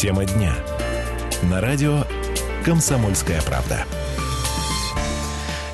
Тема 0.00 0.24
дня. 0.24 0.56
На 1.42 1.60
радио 1.60 2.04
«Комсомольская 2.64 3.42
правда». 3.42 3.84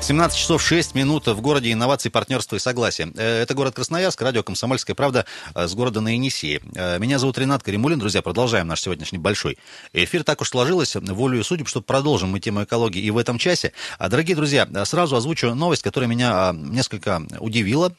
17 0.01 0.37
часов 0.37 0.61
6 0.61 0.95
минут 0.95 1.27
в 1.27 1.39
городе 1.39 1.71
инноваций, 1.71 2.11
партнерства 2.11 2.57
и 2.57 2.59
согласия. 2.59 3.09
Э, 3.15 3.41
это 3.43 3.53
город 3.53 3.75
Красноярск, 3.75 4.21
радио 4.21 4.43
«Комсомольская 4.43 4.97
правда» 4.97 5.25
э, 5.55 5.65
с 5.65 5.73
города 5.75 6.01
на 6.01 6.09
Енисеи. 6.09 6.61
Э, 6.75 6.99
меня 6.99 7.19
зовут 7.19 7.37
Ренат 7.37 7.63
Каримулин. 7.63 7.99
Друзья, 7.99 8.21
продолжаем 8.21 8.67
наш 8.67 8.81
сегодняшний 8.81 9.17
большой 9.17 9.57
эфир. 9.93 10.25
Так 10.25 10.41
уж 10.41 10.49
сложилось, 10.49 10.97
волю 10.97 11.39
и 11.39 11.43
судеб, 11.43 11.69
что 11.69 11.79
продолжим 11.79 12.31
мы 12.31 12.41
тему 12.41 12.65
экологии 12.65 13.01
и 13.01 13.11
в 13.11 13.17
этом 13.17 13.37
часе. 13.37 13.71
А, 13.97 14.09
дорогие 14.09 14.35
друзья, 14.35 14.67
сразу 14.83 15.15
озвучу 15.15 15.55
новость, 15.55 15.83
которая 15.83 16.09
меня 16.09 16.51
несколько 16.53 17.21
удивила, 17.39 17.95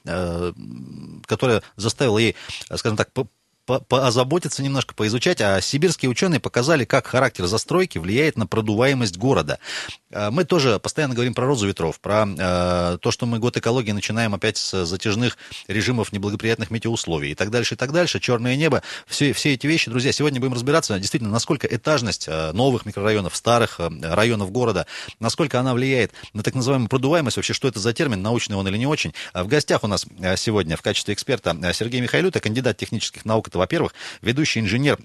которая 1.25 1.63
заставила 1.77 2.19
ей, 2.19 2.37
скажем 2.75 2.99
так, 2.99 3.09
озаботиться 3.69 4.63
немножко, 4.63 4.95
поизучать. 4.95 5.41
А 5.41 5.61
сибирские 5.61 6.11
ученые 6.11 6.41
показали, 6.41 6.85
как 6.85 7.07
характер 7.07 7.47
застройки 7.47 7.99
влияет 7.99 8.37
на 8.37 8.47
продуваемость 8.47 9.17
города. 9.17 9.59
А, 10.13 10.31
мы 10.31 10.45
тоже 10.45 10.79
постоянно 10.79 11.15
говорим 11.15 11.35
про 11.35 11.47
розу 11.47 11.67
ветров, 11.67 12.01
про 12.01 12.27
э, 12.27 12.99
то, 13.01 13.11
что 13.11 13.27
мы 13.27 13.39
год 13.39 13.57
экологии 13.57 13.93
начинаем 13.93 14.35
опять 14.35 14.57
с 14.57 14.85
затяжных 14.85 15.37
режимов 15.67 16.13
неблагоприятных 16.13 16.71
метеоусловий 16.71 17.33
и 17.33 17.35
так 17.35 17.51
дальше, 17.51 17.75
и 17.75 17.77
так 17.77 17.93
дальше. 17.93 18.21
Черное 18.21 18.57
небо. 18.57 18.83
Все, 19.07 19.33
все 19.33 19.55
эти 19.55 19.67
вещи, 19.67 19.91
друзья, 19.91 20.13
сегодня 20.13 20.41
будем 20.41 20.55
разбираться, 20.55 20.99
действительно, 20.99 21.31
насколько 21.31 21.67
этажность 21.67 22.27
э, 22.29 22.53
новых 22.53 22.87
микрорайонов, 22.87 23.37
старых 23.37 23.81
э, 23.81 23.89
районов 24.03 24.51
города, 24.51 24.87
насколько 25.21 25.61
она 25.61 25.75
влияет 25.75 26.13
на 26.33 26.43
так 26.43 26.55
называемую 26.55 26.89
продуваемость, 26.89 27.37
вообще, 27.37 27.53
что 27.53 27.69
это 27.69 27.79
за 27.81 27.93
термин, 27.93 28.23
научный 28.23 28.57
он 28.57 28.67
или 28.69 28.79
не 28.79 28.87
очень. 28.87 29.13
В 29.35 29.47
гостях 29.47 29.85
у 29.85 29.87
нас 29.87 30.07
сегодня 30.37 30.77
в 30.77 30.83
качестве 30.83 31.15
эксперта 31.15 31.57
Сергей 31.73 32.01
Михайлюта, 32.01 32.41
кандидат 32.41 32.77
технических 32.77 33.25
наук, 33.25 33.49
это 33.49 33.58
во-первых, 33.59 33.95
ведущий 34.23 34.61
инженер 34.61 34.99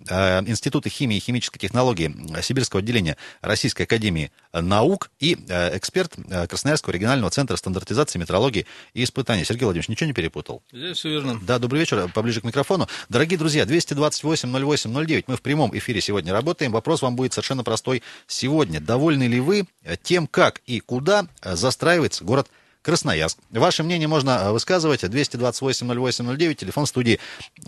Института 0.48 0.90
химии 0.90 1.18
и 1.18 1.20
химической 1.20 1.60
технологии 1.60 2.16
Сибирского 2.42 2.80
отделения 2.80 3.18
Российской 3.42 3.84
Академии 3.84 4.32
наук, 4.54 4.94
наук 4.94 5.12
и 5.20 5.38
э, 5.48 5.78
эксперт 5.78 6.14
э, 6.30 6.48
Красноярского 6.48 6.94
регионального 6.94 7.32
центра 7.32 7.56
стандартизации, 7.56 8.20
метрологии 8.20 8.66
и 8.94 9.04
испытаний. 9.04 9.44
Сергей 9.46 9.66
Владимирович, 9.66 9.90
ничего 9.90 10.08
не 10.08 10.14
перепутал? 10.14 10.62
Здесь 10.72 10.98
все 10.98 11.10
верно. 11.10 11.40
Да, 11.42 11.60
добрый 11.60 11.80
вечер, 11.80 12.10
поближе 12.14 12.42
к 12.42 12.44
микрофону. 12.44 12.88
Дорогие 13.10 13.38
друзья, 13.38 13.64
228-08-09, 13.64 15.24
мы 15.28 15.38
в 15.38 15.42
прямом 15.42 15.76
эфире 15.78 16.02
сегодня 16.02 16.34
работаем. 16.34 16.72
Вопрос 16.72 17.02
вам 17.02 17.16
будет 17.16 17.34
совершенно 17.34 17.64
простой 17.64 18.04
сегодня. 18.28 18.80
Довольны 18.80 19.24
ли 19.24 19.40
вы 19.40 19.66
тем, 20.04 20.28
как 20.28 20.62
и 20.66 20.80
куда 20.80 21.28
застраивается 21.42 22.24
город? 22.24 22.50
Красноярск. 22.84 23.38
Ваше 23.50 23.82
мнение 23.82 24.10
можно 24.10 24.32
э, 24.32 24.52
высказывать. 24.52 25.04
228-08-09, 25.06 26.54
телефон 26.56 26.86
студии 26.86 27.18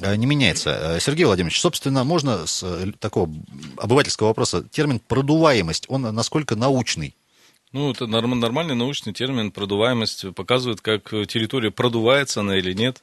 э, 0.01 0.15
не 0.17 0.25
меняется. 0.25 0.97
Э, 0.97 0.99
Сергей 0.99 1.23
Владимирович, 1.23 1.59
собственно, 1.61 2.03
можно 2.03 2.45
с 2.45 2.63
такого 2.99 3.33
обывательского 3.77 4.27
вопроса, 4.27 4.63
термин 4.63 4.99
«продуваемость», 4.99 5.85
он 5.87 6.01
насколько 6.01 6.57
научный? 6.57 7.15
Ну, 7.71 7.91
это 7.91 8.07
нормальный 8.07 8.75
научный 8.75 9.13
термин, 9.13 9.51
продуваемость 9.51 10.33
показывает, 10.35 10.81
как 10.81 11.09
территория 11.09 11.71
продувается 11.71 12.41
она 12.41 12.57
или 12.57 12.73
нет. 12.73 13.01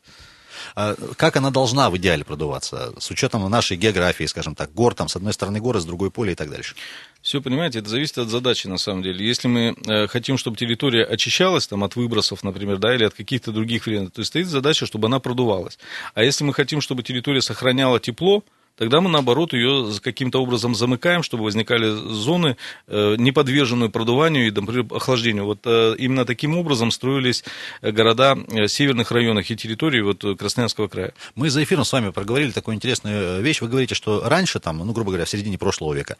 А 0.75 0.95
как 1.17 1.36
она 1.36 1.50
должна 1.50 1.91
в 1.91 1.97
идеале 1.97 2.25
продуваться, 2.25 2.92
с 2.98 3.11
учетом 3.11 3.48
нашей 3.50 3.77
географии, 3.77 4.25
скажем 4.25 4.55
так, 4.55 4.72
гор, 4.72 4.94
там, 4.94 5.09
с 5.09 5.17
одной 5.17 5.33
стороны 5.33 5.61
горы, 5.61 5.81
с 5.81 5.84
другой 5.84 6.11
поле 6.11 6.33
и 6.33 6.34
так 6.34 6.50
дальше? 6.50 6.75
Все, 7.22 7.41
понимаете, 7.41 7.78
это 7.78 7.89
зависит 7.89 8.19
от 8.19 8.28
задачи, 8.28 8.67
на 8.67 8.78
самом 8.78 9.03
деле. 9.03 9.25
Если 9.25 9.47
мы 9.47 9.77
э, 9.86 10.09
хотим, 10.09 10.36
чтобы 10.36 10.56
территория 10.56 11.05
очищалась 11.05 11.69
там, 11.69 11.84
от 11.84 11.94
выбросов, 11.94 12.42
например, 12.42 12.78
да, 12.78 12.94
или 12.94 13.05
от 13.05 13.14
каких-то 13.14 13.53
других 13.53 13.86
вредных, 13.86 14.12
то 14.12 14.25
стоит 14.25 14.48
задача, 14.48 14.86
чтобы 14.86 15.06
она 15.06 15.20
продувалась. 15.20 15.78
А 16.14 16.25
если 16.25 16.42
мы 16.44 16.53
хотим, 16.53 16.81
чтобы 16.81 17.05
территория 17.05 17.41
сохраняла 17.41 18.00
тепло, 18.00 18.42
тогда 18.83 19.00
мы, 19.00 19.11
наоборот, 19.11 19.52
ее 19.52 19.92
каким-то 20.02 20.42
образом 20.42 20.75
замыкаем, 20.75 21.22
чтобы 21.22 21.44
возникали 21.44 21.88
зоны, 21.88 22.56
э, 22.88 23.14
не 23.16 23.30
подверженные 23.30 23.91
продуванию 23.91 24.48
и, 24.48 24.50
например, 24.50 24.87
охлаждению. 24.91 25.44
Вот 25.44 25.60
э, 25.66 25.94
именно 25.98 26.25
таким 26.25 26.59
образом 26.59 26.91
строились 26.91 27.44
города 27.81 28.37
северных 28.66 29.12
районах 29.12 29.48
и 29.53 29.56
территорий 29.56 30.03
вот, 30.03 30.25
Красноярского 30.37 30.88
края. 30.88 31.15
Мы 31.37 31.48
за 31.48 31.62
эфиром 31.62 31.84
с 31.84 31.92
вами 31.92 32.10
проговорили 32.10 32.50
такую 32.50 32.75
интересную 32.75 33.41
вещь. 33.41 33.60
Вы 33.60 33.69
говорите, 33.69 33.94
что 33.94 34.28
раньше, 34.28 34.59
там, 34.59 34.78
ну, 34.78 34.92
грубо 34.92 35.12
говоря, 35.12 35.26
в 35.26 35.31
середине 35.31 35.59
прошлого 35.59 35.94
века, 35.94 36.16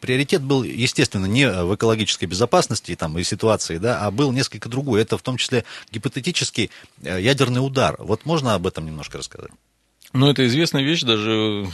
приоритет 0.00 0.42
был, 0.42 0.64
естественно, 0.64 1.26
не 1.26 1.48
в 1.48 1.76
экологической 1.76 2.24
безопасности 2.24 2.96
там, 2.96 3.16
и 3.20 3.22
ситуации, 3.22 3.78
да, 3.78 4.00
а 4.00 4.10
был 4.10 4.32
несколько 4.32 4.68
другой. 4.68 5.02
Это 5.02 5.16
в 5.16 5.22
том 5.22 5.36
числе 5.36 5.64
гипотетический 5.92 6.72
ядерный 7.02 7.64
удар. 7.64 7.94
Вот 8.00 8.26
можно 8.26 8.54
об 8.54 8.66
этом 8.66 8.84
немножко 8.84 9.18
рассказать? 9.18 9.52
Ну, 10.12 10.28
это 10.28 10.44
известная 10.46 10.82
вещь, 10.82 11.02
даже 11.02 11.66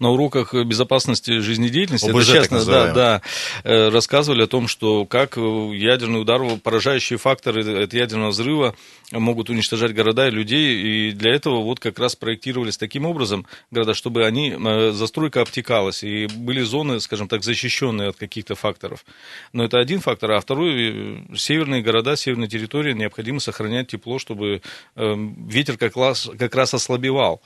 на 0.00 0.10
уроках 0.10 0.52
безопасности 0.52 1.38
жизнедеятельности, 1.38 2.10
ОБЖ, 2.10 2.28
это 2.28 2.38
частно, 2.38 2.64
да, 2.64 2.92
да, 2.92 3.22
э, 3.62 3.88
рассказывали 3.88 4.42
о 4.42 4.46
том, 4.48 4.66
что 4.66 5.06
как 5.06 5.36
ядерный 5.36 6.20
удар, 6.20 6.40
поражающие 6.58 7.20
факторы 7.20 7.84
от 7.84 7.92
ядерного 7.94 8.30
взрыва 8.30 8.74
могут 9.12 9.48
уничтожать 9.48 9.94
города 9.94 10.26
и 10.26 10.32
людей, 10.32 11.10
и 11.10 11.12
для 11.12 11.34
этого 11.34 11.62
вот 11.62 11.78
как 11.78 12.00
раз 12.00 12.16
проектировались 12.16 12.76
таким 12.76 13.06
образом 13.06 13.46
города, 13.70 13.94
чтобы 13.94 14.24
они, 14.24 14.50
э, 14.50 14.90
застройка 14.90 15.42
обтекалась, 15.42 16.02
и 16.02 16.26
были 16.26 16.62
зоны, 16.62 16.98
скажем 16.98 17.28
так, 17.28 17.44
защищенные 17.44 18.08
от 18.08 18.16
каких-то 18.16 18.56
факторов. 18.56 19.04
Но 19.52 19.62
это 19.62 19.78
один 19.78 20.00
фактор, 20.00 20.32
а 20.32 20.40
второй, 20.40 20.72
э, 20.74 21.36
северные 21.36 21.80
города, 21.80 22.16
северные 22.16 22.48
территории 22.48 22.92
необходимо 22.92 23.38
сохранять 23.38 23.86
тепло, 23.86 24.18
чтобы 24.18 24.62
ветер 24.96 25.76
как 25.76 25.96
раз, 25.96 26.28
как 26.38 26.54
раз 26.54 26.74
ослабевал. 26.74 27.40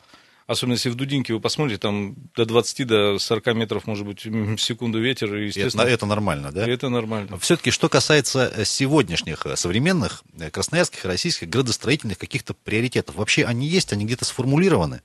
Особенно 0.48 0.76
если 0.76 0.88
в 0.88 0.94
Дудинке 0.94 1.34
вы 1.34 1.41
посмотрите, 1.41 1.78
там 1.78 2.16
до 2.34 2.47
20 2.47 2.86
до 2.86 3.19
40 3.19 3.47
метров, 3.54 3.86
может 3.86 4.06
быть, 4.06 4.25
в 4.25 4.56
секунду 4.56 4.98
ветер. 4.98 5.36
И, 5.36 5.48
естественно, 5.48 5.82
это, 5.82 5.91
это 5.91 6.06
нормально, 6.06 6.53
да? 6.53 6.66
Это 6.66 6.88
нормально. 6.88 7.38
Все-таки, 7.38 7.70
что 7.70 7.91
касается 7.91 8.50
э, 8.56 8.64
сегодняшних 8.64 9.44
э, 9.44 9.56
современных 9.56 10.25
э, 10.38 10.48
красноярских, 10.48 11.04
российских 11.04 11.50
градостроительных 11.50 12.16
каких-то 12.16 12.54
приоритетов, 12.54 13.16
вообще 13.16 13.44
они 13.44 13.66
есть, 13.66 13.92
они 13.92 14.06
где-то 14.06 14.25
сформулированы? 14.25 15.03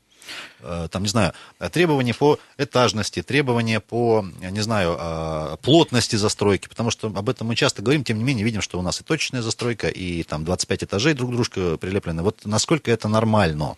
там, 0.62 1.04
не 1.04 1.10
знаю, 1.10 1.34
требования 1.74 2.14
по 2.14 2.40
этажности, 2.58 3.22
требования 3.22 3.82
по, 3.82 4.26
не 4.40 4.62
знаю, 4.62 5.58
плотности 5.58 6.16
застройки, 6.16 6.70
потому 6.70 6.92
что 6.92 7.08
об 7.08 7.28
этом 7.28 7.48
мы 7.48 7.58
часто 7.58 7.82
говорим, 7.82 8.06
тем 8.06 8.20
не 8.20 8.24
менее 8.24 8.46
видим, 8.46 8.62
что 8.62 8.80
у 8.80 8.82
нас 8.82 9.02
и 9.02 9.04
точечная 9.04 9.42
застройка, 9.42 9.90
и 9.90 10.24
там 10.24 10.46
25 10.46 10.86
этажей 10.86 11.14
друг 11.14 11.32
к 11.32 11.34
дружке 11.34 11.78
прилеплены. 11.78 12.24
Вот 12.24 12.46
насколько 12.46 12.90
это 12.90 13.10
нормально? 13.10 13.76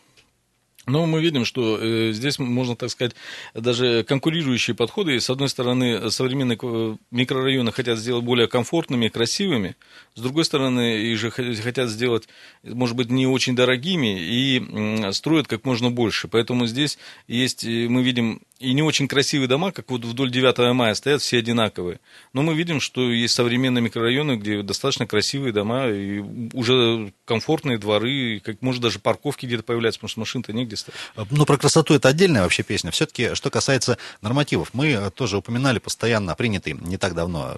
Но 0.86 1.06
мы 1.06 1.22
видим, 1.22 1.46
что 1.46 1.80
э, 1.80 2.12
здесь 2.12 2.38
можно, 2.38 2.76
так 2.76 2.90
сказать, 2.90 3.16
даже 3.54 4.04
конкурирующие 4.04 4.76
подходы. 4.76 5.20
С 5.20 5.30
одной 5.30 5.50
стороны, 5.50 6.12
современные 6.12 6.58
э, 6.62 6.96
микрорайоны 7.12 7.72
хотят 7.72 7.98
сделать 7.98 8.24
более 8.24 8.48
комфортными, 8.48 9.08
красивыми. 9.08 9.76
С 10.14 10.22
другой 10.22 10.46
стороны, 10.46 10.98
их 10.98 11.18
же 11.18 11.32
хотят 11.32 11.90
сделать, 11.90 12.28
может 12.64 12.96
быть, 12.96 13.10
не 13.10 13.26
очень 13.26 13.56
дорогими 13.56 14.18
и 14.20 15.12
строят 15.12 15.48
как 15.48 15.66
можно 15.66 15.90
больше. 15.90 16.28
Поэтому 16.28 16.68
здесь 16.68 16.98
есть, 17.28 17.64
э, 17.64 17.88
мы 17.90 18.04
видим 18.04 18.42
и 18.60 18.74
не 18.74 18.82
очень 18.82 19.08
красивые 19.08 19.50
дома, 19.50 19.72
как 19.72 19.90
вот 19.92 20.06
вдоль 20.06 20.32
9 20.32 20.74
мая 20.74 20.94
стоят, 20.94 21.22
все 21.22 21.40
одинаковые. 21.40 22.00
Но 22.32 22.42
мы 22.42 22.54
видим, 22.56 22.80
что 22.80 23.12
есть 23.12 23.34
современные 23.34 23.82
микрорайоны, 23.82 24.38
где 24.38 24.62
достаточно 24.62 25.06
красивые 25.06 25.52
дома, 25.52 25.90
и 25.90 26.20
уже 26.54 27.12
комфортные 27.26 27.78
дворы, 27.78 28.40
как 28.44 28.62
может 28.62 28.82
даже 28.82 29.00
парковки 29.00 29.46
где-то 29.46 29.64
появляются, 29.64 30.00
потому 30.00 30.10
что 30.10 30.20
машин-то 30.22 30.54
негде 30.54 30.75
стоять. 30.78 31.00
Ну, 31.32 31.46
про 31.46 31.58
красоту 31.58 31.94
это 31.94 32.10
отдельная 32.10 32.44
вообще 32.44 32.64
песня. 32.64 32.92
Все-таки, 32.92 33.36
что 33.36 33.50
касается 33.50 33.98
нормативов, 34.22 34.70
мы 34.74 35.12
тоже 35.12 35.38
упоминали 35.38 35.80
постоянно 35.80 36.36
принятый 36.36 36.74
не 36.74 36.98
так 36.98 37.16
давно 37.16 37.56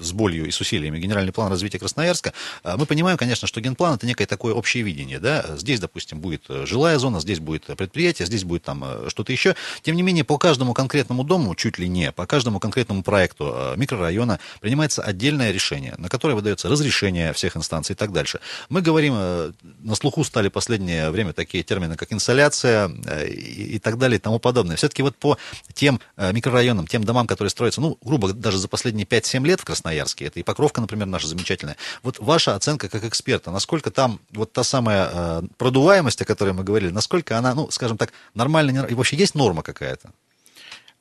с 0.00 0.12
болью 0.12 0.46
и 0.46 0.50
с 0.50 0.60
усилиями 0.60 0.98
генеральный 0.98 1.32
план 1.32 1.50
развития 1.50 1.78
Красноярска. 1.78 2.32
Мы 2.64 2.86
понимаем, 2.86 3.16
конечно, 3.18 3.46
что 3.48 3.60
генплан 3.60 3.94
это 3.94 4.06
некое 4.06 4.26
такое 4.26 4.54
общее 4.54 4.82
видение. 4.82 5.18
Да? 5.18 5.44
Здесь, 5.56 5.80
допустим, 5.80 6.20
будет 6.20 6.44
жилая 6.48 6.98
зона, 6.98 7.20
здесь 7.20 7.40
будет 7.40 7.64
предприятие, 7.64 8.26
здесь 8.26 8.44
будет 8.44 8.62
там 8.62 8.82
э, 8.84 9.08
что-то 9.08 9.32
еще. 9.32 9.54
Тем 9.82 9.96
не 9.96 10.02
менее, 10.02 10.24
по 10.24 10.38
каждому 10.38 10.74
конкретному 10.74 11.24
дому, 11.24 11.54
чуть 11.54 11.78
ли 11.78 11.88
не, 11.88 12.12
по 12.12 12.26
каждому 12.26 12.60
конкретному 12.60 13.02
проекту 13.02 13.52
э, 13.54 13.74
микрорайона 13.76 14.38
принимается 14.60 15.02
отдельное 15.02 15.50
решение, 15.50 15.94
на 15.98 16.08
которое 16.08 16.34
выдается 16.34 16.68
разрешение 16.68 17.32
всех 17.32 17.56
инстанций 17.56 17.94
и 17.94 17.96
так 17.96 18.12
дальше. 18.12 18.40
Мы 18.68 18.82
говорим, 18.82 19.14
э, 19.16 19.52
на 19.80 19.94
слуху 19.94 20.24
стали 20.24 20.48
последнее 20.48 21.10
время 21.10 21.32
такие 21.32 21.62
термины, 21.64 21.96
как 21.96 22.12
инсоляция 22.12 22.57
э, 22.64 23.28
и 23.28 23.78
так 23.78 23.98
далее 23.98 24.18
и 24.18 24.20
тому 24.20 24.38
подобное. 24.38 24.76
Все-таки 24.76 25.02
вот 25.02 25.16
по 25.16 25.38
тем 25.74 26.00
микрорайонам, 26.16 26.86
тем 26.86 27.04
домам, 27.04 27.26
которые 27.26 27.50
строятся, 27.50 27.80
ну, 27.80 27.98
грубо, 28.02 28.32
даже 28.32 28.58
за 28.58 28.68
последние 28.68 29.06
5-7 29.06 29.46
лет 29.46 29.60
в 29.60 29.64
Красноярске, 29.64 30.26
это 30.26 30.40
и 30.40 30.42
Покровка, 30.42 30.80
например, 30.80 31.06
наша 31.06 31.28
замечательная, 31.28 31.76
вот 32.02 32.18
ваша 32.18 32.54
оценка 32.54 32.88
как 32.88 33.04
эксперта, 33.04 33.50
насколько 33.50 33.90
там 33.90 34.20
вот 34.30 34.52
та 34.52 34.64
самая 34.64 35.42
продуваемость, 35.56 36.22
о 36.22 36.24
которой 36.24 36.52
мы 36.52 36.64
говорили, 36.64 36.90
насколько 36.90 37.38
она, 37.38 37.54
ну, 37.54 37.70
скажем 37.70 37.96
так, 37.96 38.12
нормально, 38.34 38.86
и 38.88 38.94
вообще 38.94 39.16
есть 39.16 39.34
норма 39.34 39.62
какая-то? 39.62 40.10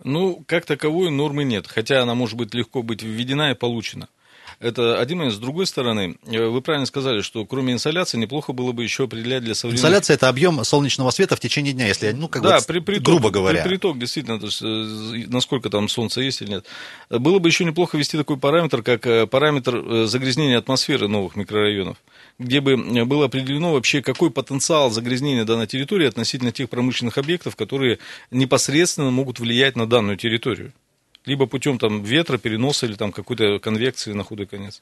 Ну, 0.04 0.44
как 0.48 0.66
таковой 0.66 1.10
нормы 1.10 1.44
нет, 1.44 1.68
хотя 1.68 2.04
она 2.04 2.14
может 2.14 2.38
быть 2.38 2.54
легко 2.54 2.84
быть 2.84 3.02
введена 3.02 3.52
и 3.52 3.56
получена. 3.56 4.08
Это 4.60 5.00
один 5.00 5.20
момент. 5.20 5.36
С 5.36 5.38
другой 5.38 5.68
стороны, 5.68 6.18
вы 6.26 6.62
правильно 6.62 6.88
сказали, 6.88 7.22
что 7.22 7.46
кроме 7.46 7.74
инсоляции 7.74 8.18
неплохо 8.18 8.54
было 8.54 8.72
бы 8.72 8.84
еще 8.84 9.04
определять 9.04 9.44
для 9.44 9.54
современных... 9.54 9.82
Инсоляция– 9.82 10.14
это 10.16 10.30
объем 10.30 10.64
солнечного 10.64 11.12
света 11.12 11.36
в 11.36 11.40
течение 11.40 11.74
дня, 11.74 11.88
если, 11.88 12.12
ну, 12.12 12.28
как 12.28 12.42
да, 12.42 12.60
бы, 12.60 12.66
при, 12.66 12.80
приток, 12.80 13.06
грубо 13.06 13.30
говоря. 13.30 13.62
При, 13.62 13.70
приток, 13.70 14.00
действительно, 14.00 14.40
то 14.40 14.48
есть, 14.48 14.62
насколько 15.30 15.70
там 15.70 15.88
солнце 15.90 16.22
есть 16.22 16.42
или 16.42 16.50
нет. 16.50 16.66
Было 17.10 17.38
бы 17.38 17.50
еще 17.50 17.66
неплохо 17.66 17.98
ввести 17.98 18.18
такой 18.18 18.38
параметр, 18.38 18.82
как 18.82 19.30
параметр 19.30 20.06
загрязнения 20.06 20.58
атмосферы 20.58 21.08
новых 21.08 21.36
микрорайонов 21.36 21.98
где 22.40 22.62
бы 22.62 22.78
было 23.06 23.26
определено 23.26 23.74
вообще, 23.74 24.02
какой 24.02 24.30
потенциал 24.30 24.92
загрязнения 24.92 25.44
данной 25.44 25.68
территории 25.68 26.08
относительно 26.08 26.52
тех 26.52 26.70
промышленных 26.70 27.18
объектов, 27.18 27.56
которые 27.56 28.00
непосредственно 28.32 29.10
могут 29.10 29.40
влиять 29.40 29.76
на 29.76 29.88
данную 29.88 30.18
территорию 30.18 30.74
либо 31.28 31.46
путем 31.46 31.78
там, 31.78 32.04
ветра, 32.04 32.38
переноса 32.38 32.86
или 32.86 32.96
там, 32.96 33.12
какой-то 33.12 33.60
конвекции 33.60 34.14
на 34.14 34.24
худой 34.24 34.48
конец. 34.48 34.82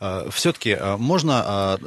А, 0.00 0.28
Все-таки 0.30 0.72
а, 0.72 0.96
можно, 0.96 1.42
а, 1.46 1.78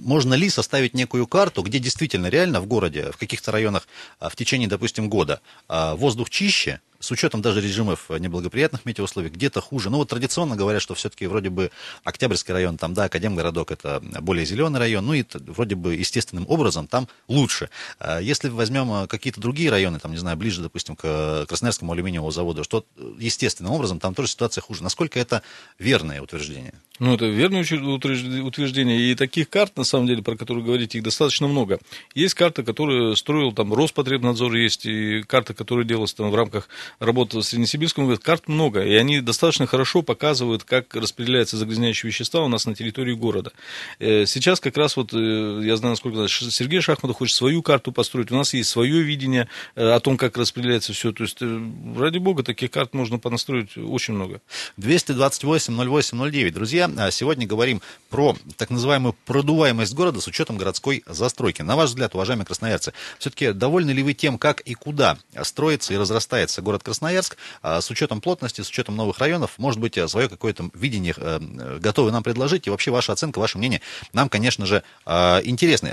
можно 0.00 0.34
ли 0.34 0.48
составить 0.48 0.94
некую 0.94 1.26
карту, 1.26 1.62
где 1.62 1.78
действительно 1.78 2.28
реально 2.28 2.60
в 2.60 2.66
городе, 2.66 3.10
в 3.12 3.16
каких-то 3.16 3.52
районах 3.52 3.88
в 4.20 4.34
течение, 4.36 4.68
допустим, 4.68 5.08
года 5.08 5.40
воздух 5.68 6.30
чище, 6.30 6.80
с 7.00 7.10
учетом 7.10 7.42
даже 7.42 7.60
режимов 7.60 8.10
неблагоприятных 8.10 8.84
метеоусловий, 8.84 9.30
где-то 9.30 9.60
хуже. 9.60 9.90
Ну 9.90 9.98
вот 9.98 10.08
традиционно 10.08 10.56
говорят, 10.56 10.82
что 10.82 10.94
все-таки 10.94 11.26
вроде 11.26 11.50
бы 11.50 11.70
Октябрьский 12.04 12.52
район, 12.52 12.76
там, 12.76 12.94
да, 12.94 13.04
Академгородок 13.04 13.70
это 13.70 14.02
более 14.20 14.44
зеленый 14.44 14.78
район, 14.78 15.06
ну 15.06 15.14
и 15.14 15.24
вроде 15.46 15.74
бы 15.74 15.94
естественным 15.94 16.46
образом 16.48 16.86
там 16.86 17.08
лучше. 17.28 17.70
А 17.98 18.20
если 18.20 18.48
возьмем 18.48 19.06
какие-то 19.06 19.40
другие 19.40 19.70
районы, 19.70 19.98
там, 19.98 20.12
не 20.12 20.18
знаю, 20.18 20.36
ближе, 20.36 20.62
допустим, 20.62 20.96
к 20.96 21.46
Красноярскому 21.48 21.92
алюминиевому 21.92 22.30
заводу, 22.30 22.64
что 22.64 22.84
естественным 23.18 23.72
образом 23.72 24.00
там 24.00 24.14
тоже 24.14 24.28
ситуация 24.28 24.62
хуже. 24.62 24.82
Насколько 24.82 25.20
это 25.20 25.42
верное 25.78 26.20
утверждение? 26.20 26.74
Ну, 26.98 27.14
это 27.14 27.26
верное 27.26 27.60
утверждение. 27.62 29.12
И 29.12 29.14
таких 29.14 29.48
карт, 29.48 29.76
на 29.76 29.84
самом 29.84 30.06
деле, 30.06 30.22
про 30.22 30.36
которые 30.36 30.64
говорите, 30.64 30.98
их 30.98 31.04
достаточно 31.04 31.46
много. 31.46 31.78
Есть 32.14 32.34
карта, 32.34 32.62
которую 32.64 33.14
строил 33.16 33.52
там 33.52 33.72
Роспотребнадзор, 33.72 34.54
есть 34.54 34.86
и 34.86 35.22
карта, 35.22 35.54
которая 35.54 35.84
делалась 35.84 36.14
там 36.14 36.30
в 36.30 36.34
рамках 36.34 36.68
работы 36.98 37.38
в 37.38 37.42
Среднесибирском. 37.42 38.16
Карт 38.18 38.48
много, 38.48 38.82
и 38.84 38.94
они 38.94 39.20
достаточно 39.20 39.66
хорошо 39.66 40.02
показывают, 40.02 40.64
как 40.64 40.94
распределяются 40.94 41.56
загрязняющие 41.56 42.08
вещества 42.10 42.42
у 42.42 42.48
нас 42.48 42.66
на 42.66 42.74
территории 42.74 43.14
города. 43.14 43.52
Э, 43.98 44.26
сейчас 44.26 44.60
как 44.60 44.76
раз 44.76 44.96
вот, 44.96 45.12
э, 45.12 45.60
я 45.62 45.76
знаю, 45.76 45.92
насколько 45.92 46.26
Сергей 46.28 46.80
Шахматов 46.80 47.16
хочет 47.16 47.36
свою 47.36 47.62
карту 47.62 47.92
построить. 47.92 48.30
У 48.30 48.36
нас 48.36 48.54
есть 48.54 48.70
свое 48.70 49.02
видение 49.02 49.48
э, 49.74 49.88
о 49.88 50.00
том, 50.00 50.16
как 50.16 50.36
распределяется 50.36 50.92
все. 50.92 51.12
То 51.12 51.24
есть, 51.24 51.38
ради 51.40 52.18
бога, 52.18 52.42
таких 52.42 52.70
карт 52.70 52.94
можно 52.94 53.18
понастроить 53.18 53.76
очень 53.76 54.14
много. 54.14 54.40
228 54.76 55.74
08 55.74 56.30
09. 56.30 56.54
Друзья, 56.54 56.90
а 56.96 57.10
сегодня 57.10 57.46
говорим 57.46 57.82
про 58.10 58.36
так 58.56 58.70
называемую 58.70 59.14
продуваемость 59.26 59.94
города 59.94 60.20
с 60.20 60.26
учетом 60.26 60.56
городской 60.56 61.02
застройки. 61.06 61.62
На 61.62 61.76
ваш 61.76 61.90
взгляд, 61.90 62.14
уважаемые 62.14 62.46
красноярцы, 62.46 62.92
все-таки 63.18 63.52
довольны 63.52 63.90
ли 63.90 64.02
вы 64.02 64.14
тем, 64.14 64.38
как 64.38 64.60
и 64.60 64.74
куда 64.74 65.18
строится 65.42 65.94
и 65.94 65.96
разрастается 65.96 66.62
город 66.62 66.77
Красноярск 66.82 67.36
а, 67.62 67.80
с 67.80 67.90
учетом 67.90 68.20
плотности, 68.20 68.60
с 68.60 68.68
учетом 68.68 68.96
новых 68.96 69.18
районов? 69.18 69.52
Может 69.58 69.80
быть, 69.80 69.98
свое 70.08 70.28
какое-то 70.28 70.70
видение 70.74 71.14
э, 71.16 71.78
готовы 71.80 72.12
нам 72.12 72.22
предложить? 72.22 72.66
И 72.66 72.70
вообще 72.70 72.90
ваша 72.90 73.12
оценка, 73.12 73.38
ваше 73.38 73.58
мнение 73.58 73.80
нам, 74.12 74.28
конечно 74.28 74.66
же, 74.66 74.82
а, 75.04 75.40
интересны. 75.42 75.92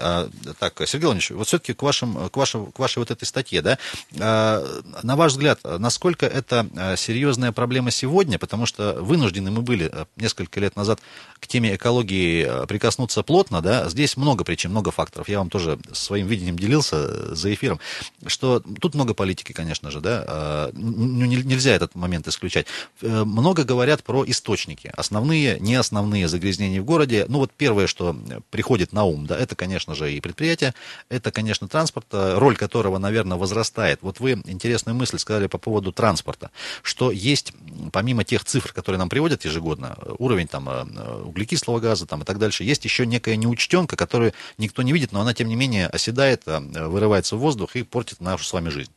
Так, 0.60 0.82
Сергей 0.86 1.06
Владимирович, 1.06 1.32
вот 1.32 1.48
все-таки 1.48 1.74
к, 1.74 1.82
вашим, 1.84 2.30
к, 2.30 2.38
вашим, 2.38 2.72
к 2.72 2.80
вашей 2.80 3.00
вот 3.00 3.12
этой 3.12 3.26
статье, 3.26 3.62
да, 3.62 3.78
на 4.12 5.16
ваш 5.16 5.34
взгляд, 5.34 5.60
насколько 5.64 6.26
это 6.26 6.68
серьезная 6.98 7.52
проблема 7.52 7.92
сегодня? 7.92 8.40
Потому 8.40 8.66
что 8.66 8.94
вынуждены 8.94 9.52
мы 9.52 9.62
были 9.62 9.92
несколько 10.16 10.60
лет 10.60 10.76
назад 10.76 11.00
к 11.40 11.48
теме 11.48 11.76
экологии 11.76 12.46
э, 12.48 12.66
прикоснуться 12.68 13.24
плотно, 13.24 13.62
да, 13.62 13.90
здесь 13.90 14.18
много 14.18 14.44
причин, 14.44 14.72
много 14.72 14.92
факторов. 14.92 15.30
Я 15.30 15.40
вам 15.40 15.50
тоже 15.50 15.78
своим 15.94 16.28
видением 16.28 16.58
делился 16.58 16.96
э, 16.98 17.36
за 17.36 17.54
эфиром, 17.54 17.80
что 18.26 18.60
тут 18.60 18.96
много 18.96 19.14
политики, 19.14 19.52
конечно 19.52 19.92
же, 19.92 20.00
да, 20.02 20.24
э, 20.28 20.72
ну, 20.76 21.26
нельзя 21.26 21.72
этот 21.72 21.96
момент 21.96 22.28
исключать. 22.28 22.68
Много 23.02 23.64
говорят 23.64 24.04
про 24.04 24.24
источники, 24.26 24.92
основные, 24.96 25.60
не 25.60 25.76
основные 25.76 26.28
загрязнения 26.28 26.82
в 26.82 26.86
городе. 26.86 27.26
Ну 27.28 27.40
вот 27.40 27.52
первое, 27.52 27.88
что 27.88 28.16
приходит 28.52 28.94
на 28.94 29.06
ум, 29.06 29.26
да, 29.26 29.38
это, 29.38 29.56
конечно 29.56 29.96
же, 29.96 30.14
и 30.14 30.22
предприятие, 30.22 30.74
это, 31.10 31.32
конечно, 31.32 31.68
транспорт, 31.68 32.08
роль 32.12 32.56
которого, 32.56 32.98
наверное, 32.98 33.38
возрастает. 33.38 34.00
Вот 34.02 34.20
вы 34.20 34.42
интересную 34.46 34.96
мысль 34.96 35.18
сказали 35.18 35.48
по 35.48 35.58
поводу 35.58 35.92
транспорта, 35.92 36.52
что 36.84 37.12
есть, 37.12 37.54
помимо 37.92 38.24
тех 38.24 38.44
цифр, 38.46 38.74
которые 38.74 39.00
нам 39.00 39.10
приводят 39.10 39.46
ежегодно, 39.46 39.98
уровень 40.20 40.48
там 40.48 40.70
Э, 40.70 41.22
углекислого 41.26 41.80
газа 41.80 42.06
там, 42.06 42.22
и 42.22 42.26
так 42.26 42.40
дальше. 42.40 42.64
Есть 42.64 42.86
еще 42.86 43.06
некая 43.06 43.36
неучтенка, 43.36 43.96
которую 43.96 44.34
никто 44.58 44.82
не 44.82 44.94
видит, 44.94 45.12
но 45.12 45.22
она, 45.22 45.34
тем 45.34 45.48
не 45.48 45.56
менее, 45.56 45.88
оседает, 45.88 46.44
э, 46.46 46.60
вырывается 46.60 47.36
в 47.36 47.40
воздух 47.40 47.76
и 47.76 47.84
портит 47.84 48.22
нашу 48.22 48.44
с 48.44 48.54
вами 48.54 48.70
жизнь. 48.70 48.92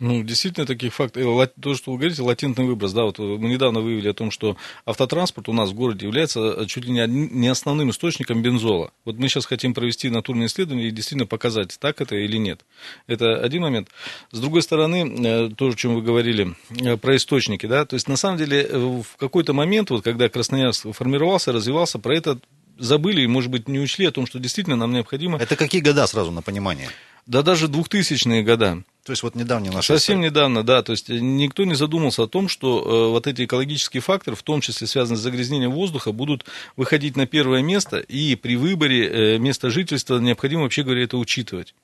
Ну, 0.00 0.22
действительно, 0.22 0.64
таких 0.64 0.94
фактов. 0.94 1.22
Э, 1.22 1.48
то, 1.60 1.74
что 1.74 1.90
вы 1.90 1.98
говорите, 1.98 2.22
латентный 2.22 2.64
выброс. 2.64 2.92
Да, 2.92 3.02
вот 3.02 3.18
мы 3.18 3.48
недавно 3.48 3.80
выявили 3.80 4.08
о 4.08 4.14
том, 4.14 4.30
что 4.30 4.56
автотранспорт 4.86 5.48
у 5.48 5.52
нас 5.52 5.70
в 5.70 5.74
городе 5.74 6.06
является 6.06 6.64
чуть 6.68 6.84
ли 6.84 6.92
не 6.92 7.48
основным 7.48 7.90
источником 7.90 8.40
бензола. 8.40 8.92
Вот 9.04 9.16
мы 9.16 9.28
сейчас 9.28 9.46
хотим 9.46 9.74
провести 9.74 10.08
натурные 10.08 10.46
исследования 10.46 10.88
и 10.88 10.90
действительно 10.92 11.26
показать, 11.26 11.76
так 11.80 12.00
это 12.00 12.14
или 12.14 12.36
нет. 12.36 12.60
Это 13.08 13.40
один 13.40 13.62
момент. 13.62 13.88
С 14.30 14.38
другой 14.38 14.62
стороны, 14.62 15.50
то, 15.54 15.68
о 15.68 15.74
чем 15.74 15.96
вы 15.96 16.02
говорили, 16.02 16.54
про 17.00 17.16
источники, 17.16 17.66
да, 17.66 17.84
то 17.84 17.94
есть 17.94 18.08
на 18.08 18.16
самом 18.16 18.38
деле 18.38 18.68
в 18.68 19.16
какой-то 19.16 19.52
момент, 19.52 19.90
вот 19.90 20.04
когда 20.04 20.28
Красноярск 20.28 20.92
формировался, 20.92 21.52
развивался, 21.52 21.98
про 21.98 22.14
это 22.14 22.38
забыли 22.78 23.22
и, 23.22 23.26
может 23.26 23.50
быть, 23.50 23.68
не 23.68 23.80
учли 23.80 24.06
о 24.06 24.12
том, 24.12 24.26
что 24.26 24.38
действительно 24.38 24.76
нам 24.76 24.92
необходимо... 24.92 25.38
Это 25.38 25.56
какие 25.56 25.80
года 25.80 26.06
сразу 26.06 26.30
на 26.30 26.42
понимание? 26.42 26.88
Да 27.28 27.42
даже 27.42 27.66
2000-е 27.66 28.42
года. 28.42 28.82
То 29.04 29.12
есть 29.12 29.22
вот 29.22 29.34
недавно 29.34 29.70
наши 29.70 29.88
Совсем 29.88 30.16
история. 30.16 30.30
недавно, 30.30 30.62
да. 30.62 30.82
То 30.82 30.92
есть 30.92 31.10
никто 31.10 31.64
не 31.64 31.74
задумался 31.74 32.22
о 32.22 32.26
том, 32.26 32.48
что 32.48 32.78
э, 32.78 33.10
вот 33.10 33.26
эти 33.26 33.44
экологические 33.44 34.00
факторы, 34.00 34.34
в 34.34 34.42
том 34.42 34.62
числе 34.62 34.86
связанные 34.86 35.18
с 35.18 35.20
загрязнением 35.20 35.72
воздуха, 35.72 36.12
будут 36.12 36.46
выходить 36.74 37.16
на 37.16 37.26
первое 37.26 37.62
место, 37.62 37.98
и 37.98 38.34
при 38.34 38.56
выборе 38.56 39.08
э, 39.34 39.38
места 39.38 39.68
жительства 39.68 40.18
необходимо, 40.18 40.62
вообще 40.62 40.82
говоря, 40.82 41.04
это 41.04 41.18
учитывать. 41.18 41.74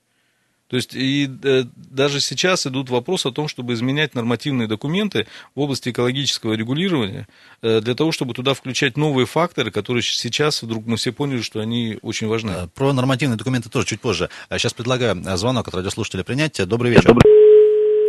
То 0.67 0.77
есть 0.77 0.95
и 0.95 1.29
э, 1.43 1.63
даже 1.75 2.19
сейчас 2.19 2.65
идут 2.65 2.89
вопросы 2.89 3.27
о 3.27 3.31
том, 3.31 3.47
чтобы 3.47 3.73
изменять 3.73 4.15
нормативные 4.15 4.67
документы 4.67 5.27
в 5.53 5.59
области 5.59 5.89
экологического 5.89 6.53
регулирования, 6.53 7.27
э, 7.61 7.81
для 7.81 7.93
того, 7.93 8.11
чтобы 8.11 8.33
туда 8.33 8.53
включать 8.53 8.97
новые 8.97 9.27
факторы, 9.27 9.69
которые 9.69 10.01
сейчас 10.01 10.63
вдруг 10.63 10.87
мы 10.87 10.97
все 10.97 11.11
поняли, 11.11 11.41
что 11.41 11.59
они 11.59 11.99
очень 12.01 12.27
важны. 12.27 12.51
Э, 12.51 12.67
про 12.73 12.93
нормативные 12.93 13.37
документы 13.37 13.69
тоже 13.69 13.85
чуть 13.85 14.01
позже. 14.01 14.29
Сейчас 14.49 14.73
предлагаю 14.73 15.21
звонок 15.37 15.67
от 15.67 15.75
радиослушателя 15.75 16.23
принять. 16.23 16.59
Добрый 16.67 16.91
вечер. 16.91 17.09
Добрый 17.09 17.44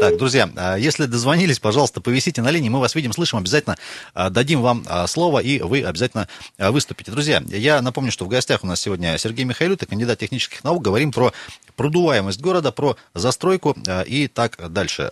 так, 0.01 0.17
друзья, 0.17 0.51
а, 0.57 0.77
если 0.77 1.07
дозвонились, 1.07 1.59
пожалуйста, 1.59 2.01
повисите 2.01 2.43
на 2.43 2.51
линии, 2.51 2.69
мы 2.69 2.81
вас 2.81 2.95
видим, 2.95 3.13
слышим, 3.13 3.39
обязательно 3.39 3.77
а, 4.15 4.31
дадим 4.31 4.61
вам 4.61 4.85
а, 4.87 5.07
слово, 5.07 5.41
и 5.41 5.61
вы 5.61 5.83
обязательно 5.83 6.29
выступите. 6.59 7.11
Друзья, 7.11 7.43
я 7.49 7.81
напомню, 7.81 8.13
что 8.13 8.25
в 8.25 8.29
гостях 8.29 8.63
у 8.65 8.67
нас 8.67 8.81
сегодня 8.81 9.17
Сергей 9.19 9.45
Михайлюта, 9.45 9.87
кандидат 9.87 10.19
технических 10.19 10.65
наук, 10.65 10.83
говорим 10.83 11.13
про 11.13 11.33
продуваемость 11.77 12.41
города, 12.41 12.73
про 12.73 12.97
застройку 13.15 13.77
и 14.07 14.29
так 14.29 14.73
дальше. 14.73 15.11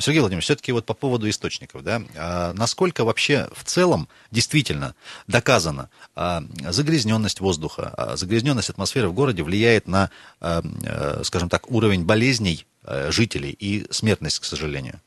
Сергей 0.00 0.20
Владимирович, 0.20 0.44
все-таки 0.44 0.72
вот 0.72 0.86
по 0.86 0.94
поводу 0.94 1.28
источников, 1.28 1.82
да, 1.82 2.52
насколько 2.54 3.04
вообще 3.04 3.48
в 3.54 3.64
целом 3.64 4.08
действительно 4.30 4.94
доказано 5.26 5.90
загрязненность 6.14 7.40
воздуха, 7.40 8.14
загрязненность 8.14 8.70
атмосферы 8.70 9.08
в 9.08 9.12
городе 9.12 9.42
влияет 9.42 9.88
на, 9.88 10.10
скажем 11.22 11.48
так, 11.48 11.70
уровень 11.70 12.04
болезней 12.04 12.64
жителей 13.10 13.50
и 13.50 13.86
смертность, 13.90 14.38
к 14.38 14.44
сожалению? 14.44 15.00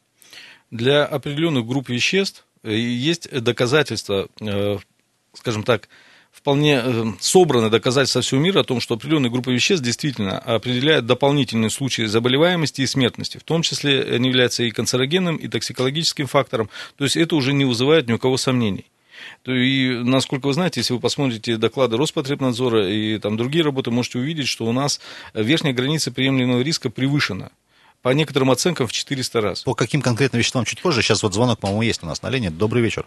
Для 0.72 1.06
определенных 1.06 1.66
групп 1.68 1.90
веществ 1.90 2.46
э, 2.64 2.74
есть 2.74 3.30
доказательства, 3.30 4.30
э, 4.40 4.78
скажем 5.34 5.64
так, 5.64 5.90
вполне 6.32 6.82
собраны 7.20 7.70
доказательства 7.70 8.22
всего 8.22 8.40
мира 8.40 8.62
о 8.62 8.64
том, 8.64 8.80
что 8.80 8.96
определенные 8.96 9.30
группы 9.30 9.52
веществ 9.54 9.84
действительно 9.84 10.40
определяют 10.40 11.06
дополнительные 11.06 11.70
случаи 11.70 12.04
заболеваемости 12.04 12.82
и 12.82 12.88
смертности. 12.88 13.38
В 13.38 13.44
том 13.44 13.64
числе 13.64 14.02
они 14.02 14.30
являются 14.30 14.64
и 14.64 14.72
канцерогенным, 14.72 15.36
и 15.36 15.50
токсикологическим 15.50 16.28
фактором. 16.28 16.70
То 16.96 17.04
есть 17.04 17.18
это 17.18 17.36
уже 17.36 17.52
не 17.52 17.66
вызывает 17.66 18.08
ни 18.08 18.14
у 18.14 18.18
кого 18.18 18.38
сомнений. 18.38 18.86
И, 19.46 20.00
насколько 20.04 20.48
вы 20.48 20.54
знаете, 20.54 20.80
если 20.80 20.94
вы 20.94 21.02
посмотрите 21.02 21.58
доклады 21.58 21.98
Роспотребнадзора 21.98 22.90
и 22.90 23.20
там 23.20 23.36
другие 23.36 23.66
работы, 23.66 23.92
можете 23.92 24.20
увидеть, 24.20 24.48
что 24.48 24.66
у 24.66 24.72
нас 24.72 25.02
верхняя 25.34 25.74
граница 25.74 26.12
приемлемого 26.12 26.62
риска 26.62 26.90
превышена 26.90 27.52
по 28.02 28.10
некоторым 28.10 28.52
оценкам 28.52 28.88
в 28.88 28.92
400 28.92 29.42
раз. 29.42 29.64
По 29.64 29.74
каким 29.74 30.02
конкретным 30.02 30.40
веществам 30.40 30.66
чуть 30.66 30.82
позже. 30.82 31.02
Сейчас 31.02 31.24
вот 31.24 31.34
звонок, 31.34 31.60
по-моему, 31.60 31.84
есть 31.84 32.04
у 32.04 32.08
нас 32.08 32.22
на 32.24 32.30
линии. 32.30 32.50
Добрый 32.50 32.82
вечер. 32.82 33.06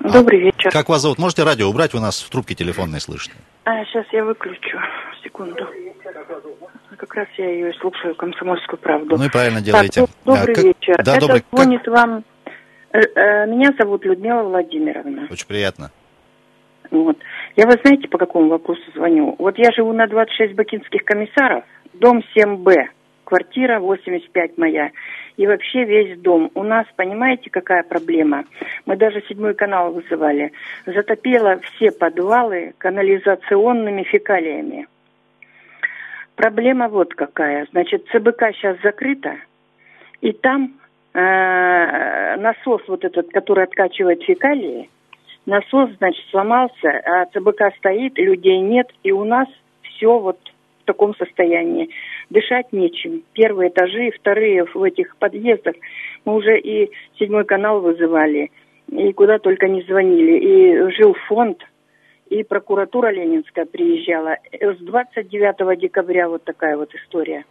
Добрый 0.00 0.40
вечер. 0.40 0.70
Как 0.70 0.88
вас 0.88 1.02
зовут? 1.02 1.18
Можете 1.18 1.42
радио 1.42 1.68
убрать? 1.68 1.94
У 1.94 1.98
нас 1.98 2.22
в 2.22 2.30
трубке 2.30 2.54
телефонной 2.54 3.00
слышно. 3.00 3.34
А, 3.64 3.84
сейчас 3.86 4.06
я 4.12 4.24
выключу. 4.24 4.78
Секунду. 5.24 5.66
Как 6.96 7.14
раз 7.14 7.26
я 7.36 7.50
ее 7.50 7.72
слушаю, 7.74 8.14
комсомольскую 8.14 8.78
правду. 8.78 9.16
Ну 9.16 9.24
и 9.24 9.28
правильно 9.28 9.60
делаете. 9.60 10.02
Так, 10.02 10.10
добрый 10.24 10.52
а, 10.52 10.54
как... 10.54 10.64
вечер. 10.64 11.02
Да, 11.02 11.16
Это 11.16 11.20
добрый... 11.20 11.44
звонит 11.50 11.82
как... 11.82 11.94
вам 11.94 12.24
Э, 12.96 13.46
меня 13.46 13.70
зовут 13.78 14.04
Людмила 14.04 14.42
Владимировна. 14.42 15.28
Очень 15.30 15.46
приятно. 15.46 15.90
Вот. 16.90 17.18
Я, 17.56 17.66
вы 17.66 17.72
знаете, 17.82 18.08
по 18.08 18.18
какому 18.18 18.48
вопросу 18.48 18.82
звоню? 18.94 19.34
Вот 19.38 19.58
я 19.58 19.70
живу 19.72 19.92
на 19.92 20.06
26 20.06 20.54
бакинских 20.54 21.04
комиссаров, 21.04 21.64
дом 21.94 22.22
7Б, 22.36 22.74
квартира 23.26 23.80
85 23.80 24.56
моя. 24.56 24.90
И 25.36 25.46
вообще 25.46 25.84
весь 25.84 26.18
дом. 26.20 26.50
У 26.54 26.62
нас, 26.62 26.86
понимаете, 26.96 27.50
какая 27.50 27.82
проблема? 27.82 28.44
Мы 28.86 28.96
даже 28.96 29.22
седьмой 29.28 29.54
канал 29.54 29.92
вызывали. 29.92 30.52
Затопило 30.86 31.58
все 31.58 31.90
подвалы 31.90 32.72
канализационными 32.78 34.04
фекалиями. 34.04 34.86
Проблема 36.36 36.88
вот 36.88 37.14
какая. 37.14 37.66
Значит, 37.72 38.06
ЦБК 38.12 38.52
сейчас 38.52 38.76
закрыта, 38.82 39.36
и 40.20 40.32
там 40.32 40.74
э, 41.14 42.36
насос 42.36 42.82
вот 42.88 43.04
этот, 43.04 43.30
который 43.30 43.64
откачивает 43.64 44.22
фекалии, 44.22 44.90
насос, 45.46 45.90
значит, 45.96 46.24
сломался, 46.30 46.88
а 47.04 47.24
ЦБК 47.26 47.74
стоит, 47.78 48.18
людей 48.18 48.60
нет, 48.60 48.88
и 49.02 49.12
у 49.12 49.24
нас 49.24 49.48
все 49.82 50.18
вот 50.18 50.38
в 50.86 50.92
таком 50.92 51.16
состоянии. 51.16 51.90
Дышать 52.30 52.72
нечем. 52.72 53.22
Первые 53.32 53.70
этажи, 53.70 54.12
вторые 54.12 54.64
в 54.64 54.82
этих 54.82 55.16
подъездах. 55.16 55.74
Мы 56.24 56.34
уже 56.36 56.58
и 56.58 56.90
седьмой 57.18 57.44
канал 57.44 57.80
вызывали, 57.80 58.52
и 58.92 59.12
куда 59.12 59.38
только 59.38 59.68
не 59.68 59.82
звонили. 59.82 60.38
И 60.38 60.90
жил 60.96 61.14
фонд, 61.26 61.58
и 62.30 62.44
прокуратура 62.44 63.08
Ленинская 63.08 63.66
приезжала. 63.66 64.36
С 64.52 64.78
29 64.78 65.78
декабря 65.80 66.28
вот 66.28 66.44
такая 66.44 66.76
вот 66.76 66.94
история. 66.94 67.44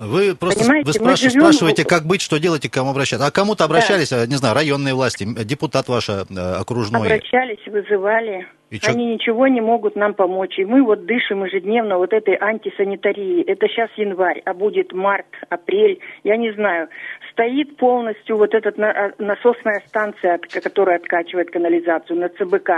Вы 0.00 0.34
просто 0.34 0.60
Понимаете, 0.60 0.86
вы 0.86 0.92
спраш... 0.94 1.20
живем... 1.20 1.42
спрашиваете, 1.42 1.84
как 1.84 2.04
быть, 2.04 2.22
что 2.22 2.38
делать 2.38 2.64
и 2.64 2.70
к 2.70 2.72
кому 2.72 2.90
обращаться. 2.90 3.26
А 3.26 3.30
кому-то 3.30 3.64
обращались, 3.64 4.08
да. 4.08 4.26
не 4.26 4.36
знаю, 4.36 4.54
районные 4.54 4.94
власти, 4.94 5.26
депутат 5.44 5.88
ваш 5.88 6.08
э, 6.08 6.24
окружной? 6.58 7.06
Обращались, 7.06 7.60
вызывали. 7.66 8.48
И 8.70 8.80
Они 8.86 9.08
чё? 9.08 9.14
ничего 9.14 9.46
не 9.48 9.60
могут 9.60 9.96
нам 9.96 10.14
помочь. 10.14 10.58
И 10.58 10.64
мы 10.64 10.82
вот 10.82 11.04
дышим 11.04 11.44
ежедневно 11.44 11.98
вот 11.98 12.14
этой 12.14 12.34
антисанитарией. 12.40 13.42
Это 13.42 13.68
сейчас 13.68 13.90
январь, 13.96 14.40
а 14.46 14.54
будет 14.54 14.94
март, 14.94 15.26
апрель, 15.50 15.98
я 16.24 16.38
не 16.38 16.50
знаю. 16.52 16.88
Стоит 17.32 17.76
полностью 17.76 18.38
вот 18.38 18.54
эта 18.54 18.70
а, 18.82 19.12
насосная 19.18 19.82
станция, 19.86 20.38
которая 20.62 20.96
откачивает 20.96 21.50
канализацию 21.50 22.18
на 22.18 22.28
ЦБК 22.30 22.70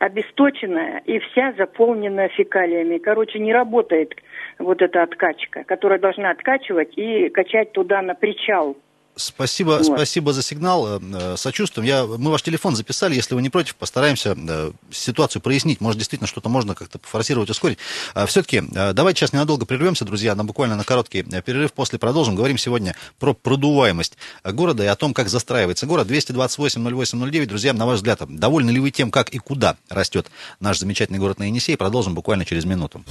обесточенная 0.00 1.02
и 1.04 1.18
вся 1.18 1.52
заполненная 1.52 2.28
фекалиями. 2.30 2.98
Короче, 2.98 3.38
не 3.38 3.52
работает 3.52 4.14
вот 4.58 4.80
эта 4.82 5.02
откачка, 5.02 5.62
которая 5.64 5.98
должна 5.98 6.30
откачивать 6.30 6.96
и 6.96 7.28
качать 7.28 7.72
туда 7.72 8.00
на 8.00 8.14
причал. 8.14 8.76
Спасибо, 9.20 9.72
вот. 9.72 9.84
спасибо 9.84 10.32
за 10.32 10.42
сигнал. 10.42 11.00
Э, 11.00 11.34
сочувствуем. 11.36 11.86
Я, 11.86 12.04
мы 12.06 12.30
ваш 12.30 12.42
телефон 12.42 12.74
записали. 12.74 13.14
Если 13.14 13.34
вы 13.34 13.42
не 13.42 13.50
против, 13.50 13.76
постараемся 13.76 14.36
э, 14.36 14.72
ситуацию 14.90 15.42
прояснить. 15.42 15.80
Может, 15.80 15.98
действительно, 15.98 16.26
что-то 16.26 16.48
можно 16.48 16.74
как-то 16.74 16.98
форсировать, 17.02 17.50
ускорить. 17.50 17.78
А, 18.14 18.26
Все-таки 18.26 18.62
э, 18.74 18.92
давайте 18.92 19.20
сейчас 19.20 19.32
ненадолго 19.32 19.66
прервемся, 19.66 20.04
друзья, 20.04 20.34
на 20.34 20.44
буквально 20.44 20.76
на 20.76 20.84
короткий 20.84 21.22
перерыв. 21.22 21.72
После 21.72 21.98
продолжим. 21.98 22.34
Говорим 22.34 22.58
сегодня 22.58 22.96
про 23.18 23.34
продуваемость 23.34 24.16
города 24.44 24.82
и 24.82 24.86
о 24.86 24.96
том, 24.96 25.14
как 25.14 25.28
застраивается 25.28 25.86
город. 25.86 26.10
228-08-09. 26.10 27.46
Друзья, 27.46 27.72
на 27.72 27.86
ваш 27.86 27.96
взгляд, 27.96 28.20
довольны 28.28 28.70
ли 28.70 28.80
вы 28.80 28.90
тем, 28.90 29.10
как 29.10 29.30
и 29.30 29.38
куда 29.38 29.76
растет 29.88 30.30
наш 30.58 30.78
замечательный 30.78 31.18
город 31.18 31.38
на 31.38 31.44
Енисей? 31.44 31.76
Продолжим 31.76 32.14
буквально 32.14 32.44
через 32.44 32.64
минуту. 32.64 33.04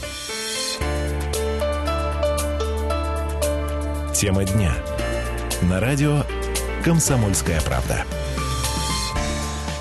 Тема 4.13 4.43
дня. 4.43 4.75
На 5.63 5.81
радио 5.81 6.23
«Комсомольская 6.85 7.59
правда». 7.59 8.05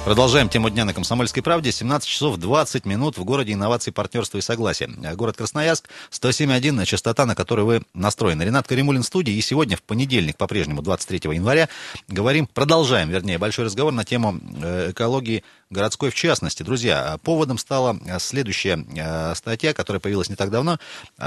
Продолжаем 0.04 0.48
тему 0.48 0.70
дня 0.70 0.84
на 0.84 0.92
«Комсомольской 0.92 1.40
правде». 1.40 1.70
17 1.70 2.08
часов 2.08 2.36
20 2.36 2.84
минут 2.84 3.16
в 3.16 3.22
городе 3.22 3.52
инноваций, 3.52 3.92
партнерства 3.92 4.38
и 4.38 4.40
согласия. 4.40 4.88
Город 5.14 5.36
Красноярск, 5.36 5.88
107.1, 6.10 6.84
частота, 6.84 7.26
на 7.26 7.36
которой 7.36 7.64
вы 7.64 7.82
настроены. 7.94 8.42
Ренат 8.42 8.66
Каримулин 8.66 9.02
в 9.02 9.06
студии. 9.06 9.34
И 9.34 9.40
сегодня, 9.40 9.76
в 9.76 9.82
понедельник, 9.82 10.36
по-прежнему, 10.36 10.82
23 10.82 11.34
января, 11.34 11.68
говорим, 12.08 12.48
продолжаем, 12.48 13.08
вернее, 13.08 13.38
большой 13.38 13.66
разговор 13.66 13.92
на 13.92 14.04
тему 14.04 14.40
э, 14.60 14.90
экологии 14.90 15.44
городской 15.70 16.10
в 16.10 16.14
частности. 16.14 16.62
Друзья, 16.62 17.18
поводом 17.22 17.58
стала 17.58 17.98
следующая 18.18 18.84
э, 18.96 19.34
статья, 19.34 19.74
которая 19.74 20.00
появилась 20.00 20.28
не 20.28 20.36
так 20.36 20.50
давно 20.50 20.78
э, 21.18 21.22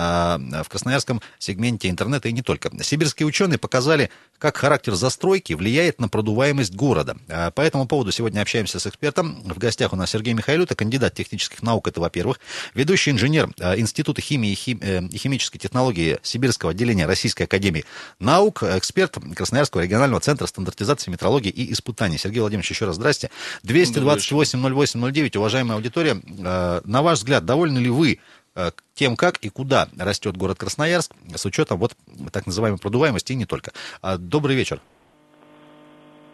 в 0.64 0.70
красноярском 0.70 1.22
сегменте 1.38 1.90
интернета 1.90 2.30
и 2.30 2.34
не 2.34 2.42
только. 2.42 2.72
Сибирские 2.84 3.28
ученые 3.28 3.60
показали, 3.60 4.10
как 4.40 4.58
характер 4.58 4.96
застройки 4.96 5.54
влияет 5.54 6.00
на 6.00 6.10
продуваемость 6.10 6.74
города. 6.74 7.18
Э, 7.28 7.52
по 7.52 7.62
этому 7.62 7.88
поводу 7.88 8.12
сегодня 8.12 8.42
общаемся 8.42 8.80
с 8.80 8.88
экспертом. 8.88 9.44
В 9.44 9.58
гостях 9.58 9.94
у 9.94 9.96
нас 9.96 10.10
Сергей 10.10 10.34
Михайлюта, 10.34 10.76
кандидат 10.76 11.14
технических 11.14 11.62
наук, 11.62 11.88
это 11.88 12.02
во-первых. 12.02 12.40
Ведущий 12.74 13.12
инженер 13.12 13.50
Института 13.78 14.22
химии 14.22 14.52
и 14.52 15.18
химической 15.18 15.60
технологии 15.60 16.18
Сибирского 16.24 16.72
отделения 16.72 17.06
Российской 17.06 17.44
академии 17.44 17.86
наук, 18.20 18.64
эксперт 18.64 19.18
Красноярского 19.36 19.82
регионального 19.82 20.20
центра 20.22 20.48
стандартизации 20.48 21.12
метрологии 21.12 21.50
и 21.50 21.72
испытаний. 21.74 22.18
Сергей 22.18 22.40
Владимирович, 22.40 22.72
еще 22.72 22.86
раз 22.86 22.96
здрасте. 22.96 23.30
220 23.64 24.31
228-08-09, 24.32 25.38
уважаемая 25.38 25.76
аудитория, 25.76 26.14
э, 26.14 26.82
на 26.84 27.02
ваш 27.02 27.20
взгляд, 27.20 27.46
довольны 27.46 27.80
ли 27.80 27.90
вы 27.90 28.20
э, 28.56 28.72
тем, 28.94 29.16
как 29.16 29.38
и 29.38 29.50
куда 29.50 29.88
растет 30.00 30.38
город 30.38 30.58
Красноярск, 30.58 31.14
с 31.36 31.46
учетом 31.46 31.78
вот 31.80 31.94
так 32.32 32.46
называемой 32.46 32.80
продуваемости 32.80 33.34
и 33.34 33.36
не 33.36 33.46
только. 33.46 33.72
А, 34.02 34.18
добрый 34.18 34.56
вечер. 34.56 34.80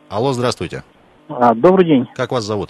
Алло, 0.09 0.33
здравствуйте. 0.33 0.83
А, 1.27 1.53
добрый 1.53 1.85
день. 1.85 2.07
Как 2.15 2.31
вас 2.31 2.43
зовут? 2.43 2.69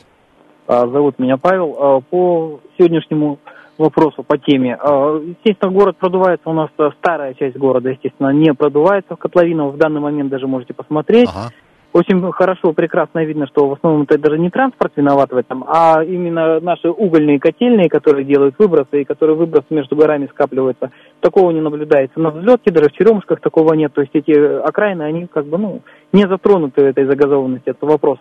А, 0.67 0.87
зовут 0.87 1.19
меня 1.19 1.37
Павел. 1.37 2.01
По 2.09 2.59
сегодняшнему 2.77 3.39
вопросу, 3.77 4.23
по 4.23 4.39
теме. 4.39 4.71
Естественно, 4.71 5.71
город 5.71 5.97
продувается, 5.97 6.49
у 6.49 6.53
нас 6.53 6.69
старая 6.97 7.35
часть 7.35 7.55
города, 7.57 7.89
естественно, 7.89 8.29
не 8.29 8.53
продувается 8.53 9.15
в 9.15 9.19
котловину. 9.19 9.69
В 9.69 9.77
данный 9.77 10.01
момент 10.01 10.31
даже 10.31 10.47
можете 10.47 10.73
посмотреть. 10.73 11.29
Ага 11.29 11.51
очень 11.93 12.31
хорошо, 12.31 12.73
прекрасно 12.73 13.23
видно, 13.23 13.47
что 13.47 13.67
в 13.67 13.73
основном 13.73 14.03
это 14.03 14.17
даже 14.19 14.37
не 14.37 14.49
транспорт 14.49 14.93
виноват 14.95 15.31
в 15.31 15.37
этом, 15.37 15.63
а 15.67 16.03
именно 16.03 16.59
наши 16.59 16.89
угольные 16.89 17.39
котельные, 17.39 17.89
которые 17.89 18.25
делают 18.25 18.55
выбросы, 18.59 19.01
и 19.01 19.05
которые 19.05 19.35
выбросы 19.35 19.67
между 19.69 19.95
горами 19.95 20.27
скапливаются. 20.27 20.91
Такого 21.21 21.51
не 21.51 21.61
наблюдается. 21.61 22.19
На 22.19 22.29
взлетке 22.29 22.71
даже 22.71 22.89
в 22.89 22.93
Черемушках 22.93 23.39
такого 23.39 23.73
нет. 23.73 23.93
То 23.93 24.01
есть 24.01 24.13
эти 24.13 24.31
окраины, 24.31 25.03
они 25.03 25.27
как 25.27 25.45
бы, 25.45 25.57
ну, 25.57 25.81
не 26.11 26.27
затронуты 26.27 26.81
этой 26.83 27.05
загазованности. 27.05 27.69
Это 27.69 27.85
вопрос 27.85 28.19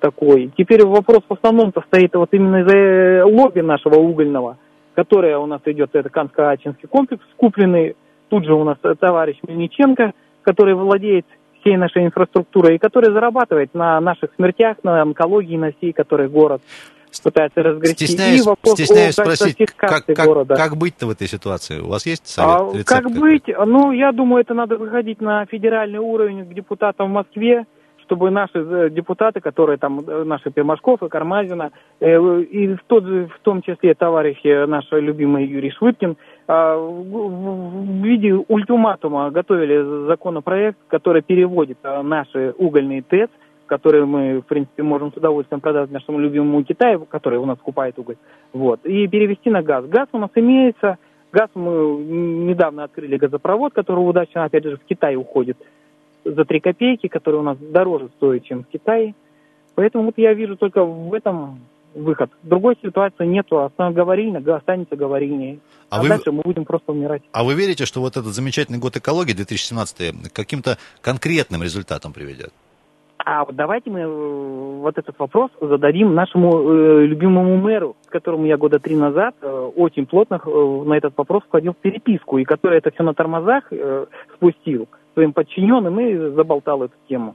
такой. 0.00 0.50
Теперь 0.56 0.86
вопрос 0.86 1.20
в 1.28 1.32
основном-то 1.32 1.82
стоит 1.88 2.14
вот 2.14 2.28
именно 2.32 2.62
из-за 2.62 3.26
лобби 3.26 3.60
нашего 3.60 3.96
угольного, 3.96 4.56
которое 4.94 5.38
у 5.38 5.46
нас 5.46 5.60
идет, 5.66 5.90
это 5.92 6.08
Канско-Ачинский 6.08 6.88
комплекс, 6.88 7.22
купленный 7.36 7.96
тут 8.28 8.44
же 8.44 8.54
у 8.54 8.64
нас 8.64 8.78
товарищ 9.00 9.38
Мельниченко, 9.46 10.12
который 10.42 10.74
владеет 10.74 11.26
всей 11.68 11.76
нашей 11.76 12.06
инфраструктурой, 12.06 12.76
и 12.76 12.78
который 12.78 13.12
зарабатывает 13.12 13.74
на 13.74 14.00
наших 14.00 14.30
смертях, 14.36 14.78
на 14.82 15.02
онкологии, 15.02 15.56
на 15.56 15.72
всей, 15.72 15.92
который 15.92 16.28
город 16.28 16.62
пытается 17.22 17.62
разгрести. 17.62 18.06
Стесняюсь, 18.06 18.40
и 18.40 18.48
вопрос 18.48 18.74
стесняюсь 18.74 19.14
спросить, 19.14 19.56
как, 19.76 20.04
как, 20.06 20.26
города. 20.26 20.54
как 20.54 20.76
быть-то 20.76 21.06
в 21.06 21.10
этой 21.10 21.26
ситуации? 21.26 21.80
У 21.80 21.88
вас 21.88 22.06
есть 22.06 22.26
совет? 22.26 22.60
А, 22.60 22.70
рецепт 22.72 22.88
как 22.88 23.10
быть? 23.10 23.44
Ну, 23.48 23.92
я 23.92 24.12
думаю, 24.12 24.42
это 24.42 24.54
надо 24.54 24.76
выходить 24.76 25.20
на 25.20 25.44
федеральный 25.46 25.98
уровень 25.98 26.44
к 26.44 26.54
депутатам 26.54 27.08
в 27.08 27.12
Москве, 27.12 27.66
чтобы 28.04 28.30
наши 28.30 28.58
э, 28.58 28.90
депутаты, 28.90 29.40
которые 29.40 29.78
там, 29.78 30.00
э, 30.00 30.24
наши 30.24 30.50
Пермашков 30.50 31.02
и 31.02 31.08
Кармазина, 31.08 31.72
э, 32.00 32.40
и 32.42 32.74
в, 32.74 32.80
тот, 32.86 33.04
в 33.04 33.38
том 33.42 33.62
числе 33.62 33.94
товарищи 33.94 34.66
наш 34.66 34.86
любимый 34.92 35.46
Юрий 35.46 35.70
Швыдкин, 35.70 36.16
в 36.48 38.02
виде 38.02 38.32
ультиматума 38.32 39.30
готовили 39.30 40.06
законопроект, 40.06 40.78
который 40.88 41.20
переводит 41.20 41.78
наши 41.82 42.54
угольные 42.56 43.02
ТЭЦ, 43.02 43.30
которые 43.66 44.06
мы, 44.06 44.40
в 44.40 44.46
принципе, 44.46 44.82
можем 44.82 45.12
с 45.12 45.16
удовольствием 45.16 45.60
продать 45.60 45.90
нашему 45.90 46.18
любимому 46.18 46.64
Китаю, 46.64 47.04
который 47.04 47.38
у 47.38 47.44
нас 47.44 47.58
купает 47.58 47.98
уголь, 47.98 48.16
вот, 48.54 48.80
и 48.86 49.06
перевести 49.08 49.50
на 49.50 49.62
газ. 49.62 49.84
Газ 49.86 50.08
у 50.12 50.18
нас 50.18 50.30
имеется, 50.34 50.96
газ 51.32 51.50
мы 51.54 52.02
недавно 52.02 52.84
открыли 52.84 53.18
газопровод, 53.18 53.74
который 53.74 54.00
удачно, 54.00 54.44
опять 54.44 54.64
же, 54.64 54.78
в 54.78 54.84
Китай 54.84 55.16
уходит 55.16 55.58
за 56.24 56.46
3 56.46 56.60
копейки, 56.60 57.08
который 57.08 57.40
у 57.40 57.42
нас 57.42 57.58
дороже 57.58 58.08
стоит, 58.16 58.44
чем 58.44 58.64
в 58.64 58.68
Китае. 58.68 59.14
Поэтому 59.74 60.06
вот 60.06 60.14
я 60.16 60.32
вижу 60.32 60.56
только 60.56 60.82
в 60.82 61.12
этом 61.12 61.60
выход. 61.98 62.30
Другой 62.42 62.76
ситуации 62.82 63.26
нету. 63.26 63.58
Основное 63.58 63.94
говорильня 63.94 64.42
останется 64.54 64.96
говорильней. 64.96 65.60
А, 65.90 65.98
а 65.98 66.02
вы... 66.02 66.08
дальше 66.08 66.32
мы 66.32 66.42
будем 66.42 66.64
просто 66.64 66.92
умирать. 66.92 67.22
А 67.32 67.44
вы 67.44 67.54
верите, 67.54 67.86
что 67.86 68.00
вот 68.00 68.16
этот 68.16 68.32
замечательный 68.32 68.78
год 68.78 68.96
экологии 68.96 69.32
2017 69.32 70.32
каким-то 70.32 70.78
конкретным 71.00 71.62
результатом 71.62 72.12
приведет? 72.12 72.52
А 73.18 73.44
вот 73.44 73.56
давайте 73.56 73.90
мы 73.90 74.00
э, 74.00 74.06
вот 74.06 74.96
этот 74.96 75.18
вопрос 75.18 75.50
зададим 75.60 76.14
нашему 76.14 76.62
э, 76.62 77.06
любимому 77.06 77.56
мэру, 77.56 77.96
с 78.06 78.08
которым 78.08 78.44
я 78.44 78.56
года 78.56 78.78
три 78.78 78.96
назад 78.96 79.34
э, 79.42 79.70
очень 79.76 80.06
плотно 80.06 80.40
э, 80.42 80.82
на 80.86 80.94
этот 80.94 81.14
вопрос 81.16 81.42
входил 81.42 81.72
в 81.72 81.76
переписку, 81.78 82.38
и 82.38 82.44
который 82.44 82.78
это 82.78 82.90
все 82.92 83.02
на 83.02 83.14
тормозах 83.14 83.64
э, 83.72 84.06
спустил 84.34 84.88
своим 85.18 85.32
подчиненным 85.32 85.98
и 85.98 86.34
заболтал 86.36 86.84
эту 86.84 86.94
тему. 87.08 87.34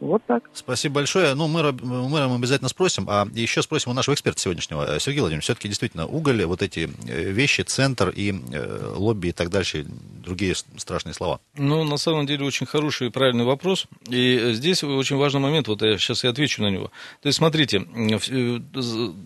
Вот 0.00 0.22
так. 0.26 0.42
Спасибо 0.52 0.96
большое. 0.96 1.34
Ну, 1.34 1.46
мэра, 1.46 1.72
мэра 1.72 2.26
мы 2.26 2.36
обязательно 2.36 2.68
спросим. 2.68 3.04
А 3.08 3.28
еще 3.34 3.62
спросим 3.62 3.92
у 3.92 3.94
нашего 3.94 4.14
эксперта 4.14 4.40
сегодняшнего. 4.40 4.98
Сергей 4.98 5.20
Владимирович, 5.20 5.44
все-таки 5.44 5.68
действительно 5.68 6.06
уголь, 6.06 6.42
вот 6.44 6.62
эти 6.62 6.90
э, 7.06 7.30
вещи, 7.30 7.60
центр 7.60 8.08
и 8.08 8.32
э, 8.32 8.94
лобби 8.96 9.28
и 9.28 9.32
так 9.32 9.50
дальше, 9.50 9.86
другие 10.24 10.54
страшные 10.54 11.12
слова. 11.12 11.38
Ну, 11.56 11.84
на 11.84 11.98
самом 11.98 12.26
деле, 12.26 12.46
очень 12.46 12.66
хороший 12.66 13.08
и 13.08 13.10
правильный 13.10 13.44
вопрос. 13.44 13.86
И 14.08 14.52
здесь 14.54 14.82
очень 14.82 15.16
важный 15.16 15.40
момент, 15.40 15.68
вот 15.68 15.82
я 15.82 15.98
сейчас 15.98 16.24
я 16.24 16.30
отвечу 16.30 16.62
на 16.62 16.70
него. 16.70 16.90
То 17.22 17.26
есть, 17.28 17.38
смотрите, 17.38 17.78
э, 17.78 18.58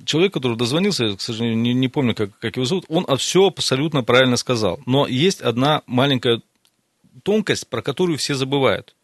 человек, 0.04 0.34
который 0.34 0.58
дозвонился, 0.58 1.16
к 1.16 1.20
сожалению, 1.23 1.56
не, 1.56 1.73
не 1.73 1.88
помню, 1.88 2.14
как, 2.14 2.37
как 2.38 2.56
его 2.56 2.66
зовут, 2.66 2.84
он 2.88 3.06
все 3.16 3.46
абсолютно 3.46 4.02
правильно 4.02 4.37
сказал. 4.37 4.80
Но 4.84 5.06
есть 5.06 5.40
одна 5.40 5.82
маленькая 5.87 6.42
тонкость, 7.23 7.68
про 7.68 7.83
которую 7.83 8.18
все 8.18 8.35
забывают. 8.35 8.94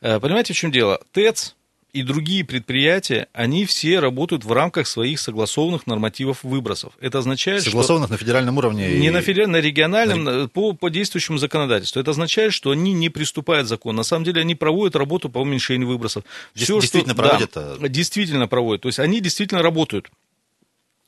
Э, 0.00 0.20
понимаете, 0.20 0.54
в 0.54 0.56
чем 0.56 0.70
дело? 0.70 1.00
ТЭЦ 1.12 1.54
и 1.92 2.02
другие 2.02 2.42
предприятия, 2.42 3.28
они 3.34 3.66
все 3.66 4.00
работают 4.00 4.44
в 4.44 4.52
рамках 4.52 4.86
своих 4.86 5.20
согласованных 5.20 5.86
нормативов 5.86 6.42
выбросов. 6.42 6.94
Это 7.00 7.18
означает, 7.18 7.62
согласованных 7.62 8.06
что... 8.06 8.14
на 8.14 8.18
федеральном 8.18 8.56
уровне? 8.56 8.94
Не 8.94 9.08
и... 9.08 9.10
на 9.10 9.20
федеральном, 9.20 9.52
на 9.52 9.60
региональном, 9.60 10.24
на... 10.24 10.48
По, 10.48 10.72
по 10.72 10.88
действующему 10.88 11.36
законодательству. 11.36 12.00
Это 12.00 12.12
означает, 12.12 12.54
что 12.54 12.70
они 12.70 12.94
не 12.94 13.10
приступают 13.10 13.66
к 13.66 13.68
закону. 13.68 13.98
На 13.98 14.04
самом 14.04 14.24
деле 14.24 14.40
они 14.40 14.54
проводят 14.54 14.96
работу 14.96 15.28
по 15.28 15.38
уменьшению 15.38 15.88
выбросов. 15.88 16.24
Все, 16.54 16.80
действительно 16.80 17.14
что... 17.14 17.22
проводят? 17.22 17.52
Да, 17.54 17.88
действительно 17.88 18.48
проводят. 18.48 18.82
То 18.82 18.88
есть 18.88 18.98
они 18.98 19.20
действительно 19.20 19.62
работают. 19.62 20.10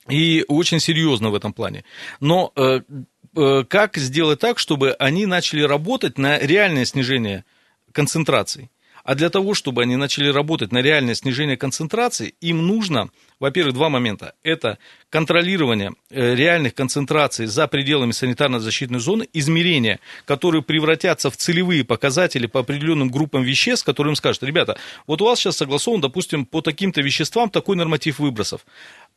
И 0.09 0.45
очень 0.49 0.81
серьезно 0.81 1.31
в 1.31 1.35
этом 1.35 1.55
плане. 1.55 1.85
Но 2.21 2.53
э, 2.57 2.81
э, 2.81 3.05
как 3.35 3.97
сделать 3.97 4.41
так, 4.41 4.59
чтобы 4.59 4.93
они 4.93 5.27
начали 5.27 5.63
работать 5.63 6.19
на 6.19 6.39
реальное 6.39 6.85
снижение 6.85 7.45
концентраций? 7.93 8.71
А 9.05 9.15
для 9.15 9.29
того, 9.29 9.53
чтобы 9.53 9.83
они 9.83 9.97
начали 9.97 10.29
работать 10.29 10.73
на 10.73 10.81
реальное 10.81 11.15
снижение 11.15 11.59
концентрации, 11.59 12.35
им 12.41 12.67
нужно, 12.67 13.11
во-первых, 13.39 13.75
два 13.75 13.91
момента. 13.91 14.33
Это 14.43 14.79
контролирование 15.11 15.93
э, 16.09 16.35
реальных 16.35 16.75
концентраций 16.75 17.45
за 17.45 17.69
пределами 17.69 18.13
санитарно-защитной 18.13 19.01
зоны, 19.01 19.29
измерения, 19.35 20.01
которые 20.25 20.63
превратятся 20.63 21.31
в 21.31 21.37
целевые 21.37 21.85
показатели 21.85 22.47
по 22.47 22.61
определенным 22.61 23.11
группам 23.11 23.43
веществ, 23.43 23.85
которые 23.85 24.13
им 24.13 24.17
скажут, 24.17 24.43
ребята, 24.43 24.79
вот 25.07 25.21
у 25.21 25.27
вас 25.27 25.39
сейчас 25.39 25.59
согласован, 25.59 26.01
допустим, 26.01 26.47
по 26.47 26.63
таким-то 26.63 27.03
веществам 27.03 27.51
такой 27.51 27.77
норматив 27.77 28.19
выбросов 28.19 28.65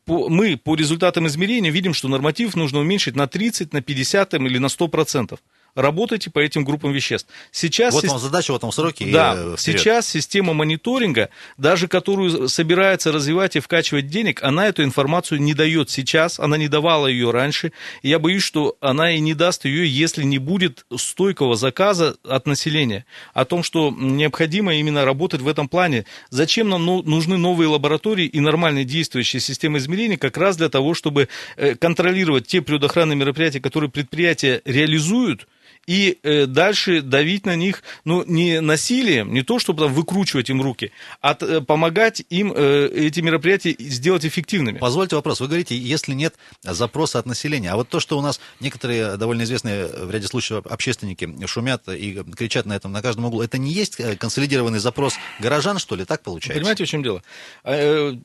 мы 0.08 0.58
по 0.58 0.76
результатам 0.76 1.28
измерения 1.28 1.72
видим, 1.72 1.94
что 1.94 2.08
норматив 2.08 2.56
нужно 2.56 2.80
уменьшить 2.80 3.16
на 3.16 3.28
30, 3.28 3.74
на 3.74 3.82
50 3.82 4.34
или 4.36 4.58
на 4.58 4.70
100 4.70 4.88
процентов 4.88 5.40
работайте 5.78 6.32
по 6.32 6.40
этим 6.40 6.66
группам 6.66 6.92
веществ. 6.92 7.30
Сейчас 7.52 7.94
вот 7.94 8.04
вам 8.06 8.20
задача 8.20 8.52
в 8.52 8.56
этом 8.56 8.72
сроке. 8.72 9.06
Да, 9.12 9.56
сейчас 9.58 10.08
система 10.10 10.54
мониторинга, 10.54 11.30
даже 11.58 11.88
которую 11.88 12.50
собирается 12.50 13.12
развивать 13.12 13.56
и 13.56 13.60
вкачивать 13.60 14.10
денег, 14.10 14.44
она 14.44 14.68
эту 14.68 14.84
информацию 14.84 15.40
не 15.40 15.54
дает 15.54 15.90
сейчас, 15.90 16.40
она 16.40 16.58
не 16.58 16.68
давала 16.68 17.08
ее 17.08 17.32
раньше. 17.32 17.72
И 18.02 18.10
я 18.10 18.20
боюсь, 18.20 18.44
что 18.44 18.76
она 18.82 19.12
и 19.12 19.20
не 19.20 19.36
даст 19.36 19.66
ее, 19.66 19.88
если 19.88 20.24
не 20.24 20.40
будет 20.40 20.86
стойкого 20.96 21.56
заказа 21.56 22.16
от 22.24 22.48
населения 22.48 23.06
о 23.34 23.46
том, 23.46 23.62
что 23.62 23.94
необходимо 23.96 24.76
именно 24.76 25.06
работать 25.06 25.42
в 25.42 25.48
этом 25.48 25.70
плане. 25.70 26.06
Зачем 26.32 26.70
нам 26.70 26.86
ну, 26.86 27.04
нужны 27.04 27.38
новые 27.38 27.68
лаборатории 27.68 28.26
и 28.26 28.40
нормальные 28.40 28.84
действующие 28.84 29.40
системы 29.40 29.78
измерений, 29.78 30.18
как 30.18 30.38
раз 30.38 30.58
для 30.58 30.70
того, 30.70 30.96
чтобы 30.96 31.30
э, 31.56 31.76
контролировать 31.76 32.48
те 32.48 32.62
природоохранные 32.62 33.16
мероприятия, 33.16 33.60
которые 33.60 33.92
предприятия 33.92 34.62
реализуют, 34.66 35.48
и 35.88 36.20
э, 36.22 36.46
дальше 36.46 37.02
давить 37.02 37.46
на 37.46 37.56
них, 37.56 37.82
ну, 38.04 38.24
не 38.26 38.62
насилием, 38.62 39.34
не 39.34 39.42
то, 39.42 39.58
чтобы 39.58 39.84
там 39.84 39.94
выкручивать 39.94 40.50
им 40.50 40.62
руки, 40.62 40.92
а 41.22 41.36
э, 41.40 41.62
помогать 41.62 42.24
им 42.30 42.54
э, 42.54 42.90
эти 42.94 43.22
мероприятия 43.22 43.76
сделать 43.80 44.26
эффективными. 44.26 44.78
Позвольте 44.78 45.16
вопрос. 45.16 45.40
Вы 45.40 45.48
говорите, 45.48 45.78
если 45.78 46.14
нет 46.14 46.36
запроса 46.62 47.20
от 47.20 47.26
населения, 47.26 47.72
а 47.72 47.78
вот 47.78 47.88
то, 47.88 48.00
что 48.00 48.18
у 48.18 48.22
нас 48.22 48.40
некоторые 48.60 49.18
довольно 49.18 49.44
известные 49.44 49.88
в 49.88 50.12
ряде 50.12 50.28
случаев 50.28 50.66
общественники 50.68 51.28
шумят 51.46 51.88
и 51.88 52.22
кричат 52.36 52.66
на 52.66 52.74
этом 52.74 52.92
на 52.92 53.02
каждом 53.02 53.26
углу, 53.26 53.42
это 53.42 53.58
не 53.58 53.72
есть 53.72 54.00
э, 54.00 54.18
консолидированный 54.18 54.80
запрос 54.80 55.16
горожан, 55.40 55.80
что 55.80 55.96
ли, 55.96 56.04
так 56.04 56.22
получается? 56.22 56.60
Понимаете, 56.60 56.84
в 56.84 56.90
чем 56.90 57.02
дело? 57.02 57.24
А, 57.64 57.74
э, 57.74 58.18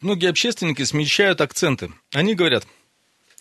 многие 0.00 0.28
общественники 0.28 0.82
смещают 0.82 1.40
акценты. 1.40 1.92
Они 2.12 2.34
говорят, 2.34 2.66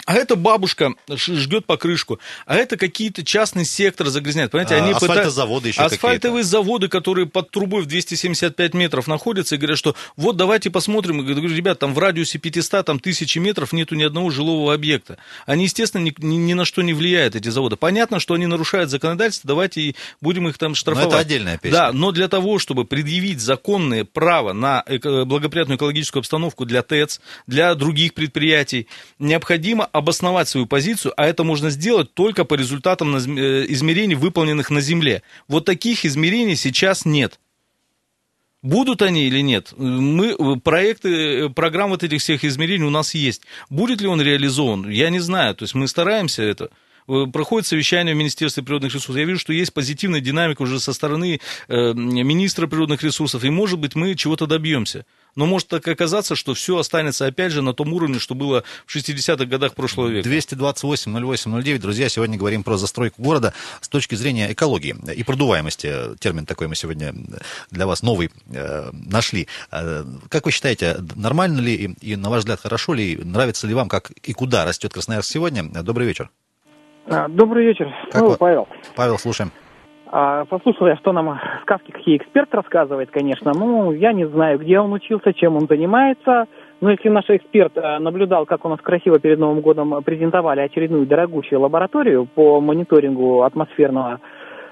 а 0.06 0.14
эта 0.14 0.36
бабушка 0.36 0.94
жгет 1.10 1.66
покрышку, 1.66 2.20
а 2.46 2.56
это 2.56 2.78
какие-то 2.78 3.24
частный 3.24 3.66
сектор 3.66 4.08
загрязняют. 4.08 4.52
Понимаете, 4.52 4.76
а, 4.76 4.78
они 4.84 4.92
асфальтозаводы 4.94 5.70
еще 5.70 5.82
Асфальтовые 5.82 6.44
заводы, 6.44 6.88
которые 6.88 7.26
под 7.26 7.50
трубой 7.50 7.82
в 7.82 7.88
275 7.88 8.74
метров 8.76 9.08
находятся, 9.08 9.56
и 9.56 9.58
говорят, 9.58 9.80
что 9.80 9.96
вот 10.16 10.38
давайте 10.38 10.70
посмотрим. 10.70 11.28
Я 11.28 11.34
говорю, 11.34 11.56
ребят, 11.56 11.80
там 11.80 11.94
в 11.94 12.00
радиусе 12.00 12.38
500, 12.38 12.86
там 12.86 13.00
тысячи 13.00 13.40
метров 13.40 13.74
нету 13.74 13.96
ни 13.96 14.04
одного 14.04 14.30
жилого 14.30 14.74
объекта. 14.74 15.18
Они, 15.48 15.64
естественно, 15.64 16.04
ни, 16.04 16.14
ни, 16.20 16.36
ни 16.36 16.54
на 16.54 16.66
что 16.66 16.84
не 16.84 16.94
влияют, 16.94 17.36
эти 17.36 17.50
заводы. 17.50 17.76
Понятно, 17.76 18.20
что 18.20 18.36
они 18.36 18.46
нарушают 18.46 18.92
законодательство, 18.92 19.48
давайте 19.48 19.82
и 19.82 19.96
будем 20.22 20.48
их 20.48 20.60
там 20.60 20.76
штрафовать. 20.76 21.10
Но 21.10 21.16
это 21.16 21.22
отдельная 21.22 21.58
песня. 21.58 21.78
Да, 21.78 21.92
но 21.92 22.12
для 22.12 22.28
того, 22.28 22.60
чтобы 22.60 22.86
предъявить 22.86 23.40
законное 23.40 24.06
право 24.06 24.54
на 24.54 24.84
благоприятную 24.88 25.78
экологическую 25.78 26.22
обстановку 26.22 26.66
для 26.66 26.84
ТЭЦ, 26.84 27.22
для 27.48 27.74
других 27.74 28.14
предприятий, 28.14 28.88
необходимо 29.18 29.90
обосновать 29.98 30.48
свою 30.48 30.66
позицию, 30.66 31.14
а 31.18 31.26
это 31.26 31.44
можно 31.44 31.70
сделать 31.70 32.14
только 32.14 32.46
по 32.46 32.56
результатам 32.56 33.16
э, 33.16 33.20
измерений, 33.70 34.16
выполненных 34.16 34.70
на 34.70 34.82
Земле. 34.82 35.22
Вот 35.48 35.66
таких 35.66 36.06
измерений 36.06 36.56
сейчас 36.56 37.06
нет. 37.06 37.40
Будут 38.62 39.02
они 39.02 39.28
или 39.28 39.42
нет? 39.42 39.74
Мы, 39.78 40.32
э, 40.32 40.56
проекты, 40.60 41.10
э, 41.10 41.50
программ 41.50 41.92
вот 41.92 42.04
этих 42.04 42.20
всех 42.22 42.44
измерений 42.44 42.86
у 42.86 42.90
нас 42.90 43.14
есть. 43.14 43.44
Будет 43.70 44.02
ли 44.02 44.08
он 44.08 44.22
реализован? 44.22 44.90
Я 44.90 45.10
не 45.10 45.20
знаю. 45.20 45.56
То 45.56 45.64
есть 45.64 45.76
мы 45.76 45.88
стараемся 45.88 46.42
это. 46.42 46.72
Проходит 47.06 47.68
совещание 47.68 48.16
в 48.16 48.18
Министерстве 48.18 48.64
природных 48.64 48.94
ресурсов. 48.94 49.16
Я 49.16 49.26
вижу, 49.26 49.40
что 49.40 49.54
есть 49.54 49.74
позитивная 49.74 50.22
динамика 50.22 50.64
уже 50.64 50.80
со 50.80 50.92
стороны 50.92 51.40
э, 51.68 51.94
министра 51.94 52.68
природных 52.68 53.04
ресурсов, 53.04 53.44
и, 53.44 53.50
может 53.50 53.80
быть, 53.80 53.96
мы 53.96 54.16
чего-то 54.16 54.48
добьемся. 54.48 55.06
Но 55.36 55.46
может 55.46 55.68
так 55.68 55.88
оказаться, 55.88 56.36
что 56.36 56.54
все 56.54 56.78
останется 56.78 57.26
опять 57.26 57.52
же 57.52 57.62
на 57.62 57.74
том 57.74 57.94
уровне, 57.94 58.20
что 58.20 58.36
было 58.36 58.64
в 58.86 58.96
60-х 58.96 59.46
годах 59.46 59.76
прошлого 59.76 60.08
века. 60.08 60.28
228 60.28 61.12
08 61.12 61.62
09. 61.62 61.82
Друзья, 61.82 62.10
сегодня 62.10 62.38
говорим 62.38 62.64
про 62.64 62.78
застройку 62.78 63.22
города 63.22 63.54
с 63.82 63.90
точки 63.90 64.16
зрения 64.16 64.52
экологии 64.52 64.96
и 65.14 65.24
продуваемости. 65.24 66.16
Термин 66.20 66.46
такой 66.46 66.68
мы 66.68 66.76
сегодня 66.76 67.14
для 67.70 67.86
вас 67.86 68.02
новый 68.02 68.32
э, 68.50 68.90
нашли. 68.94 69.48
Э, 69.72 70.06
как 70.30 70.46
вы 70.46 70.52
считаете, 70.52 70.98
нормально 71.16 71.60
ли 71.60 71.76
и, 71.76 72.12
и, 72.12 72.16
на 72.16 72.30
ваш 72.30 72.40
взгляд, 72.40 72.62
хорошо 72.62 72.94
ли, 72.94 73.18
нравится 73.18 73.68
ли 73.68 73.74
вам, 73.74 73.90
как 73.90 74.12
и 74.12 74.34
куда 74.34 74.66
растет 74.66 74.94
Красноярск 74.94 75.30
сегодня? 75.30 75.64
Добрый 75.64 76.08
вечер. 76.08 76.30
А, 77.08 77.28
добрый 77.28 77.66
вечер. 77.66 77.94
Как 78.12 78.22
ну, 78.22 78.30
вы... 78.30 78.38
Павел. 78.38 78.68
Павел, 78.96 79.18
слушаем. 79.18 79.52
А, 80.08 80.46
послушал 80.46 80.88
я, 80.88 80.96
что 80.98 81.12
нам 81.12 81.40
сказки 81.64 81.92
какие 81.92 82.18
эксперт 82.18 82.54
рассказывает, 82.54 83.12
конечно. 83.12 83.52
Ну, 83.54 83.92
я 83.92 84.14
не 84.14 84.28
знаю, 84.28 84.60
где 84.60 84.80
он 84.80 84.94
учился, 84.94 85.34
чем 85.34 85.56
он 85.56 85.68
занимается. 85.68 86.46
Но 86.82 86.92
если 86.92 87.10
наш 87.10 87.26
эксперт 87.30 87.76
э, 87.78 88.00
наблюдал, 88.00 88.46
как 88.46 88.66
у 88.66 88.70
нас 88.70 88.80
красиво 88.82 89.20
перед 89.20 89.40
Новым 89.40 89.62
годом 89.62 90.04
презентовали 90.04 90.60
очередную 90.60 91.06
дорогущую 91.06 91.62
лабораторию 91.62 92.26
по 92.26 92.60
мониторингу 92.60 93.44
атмосферного 93.44 94.20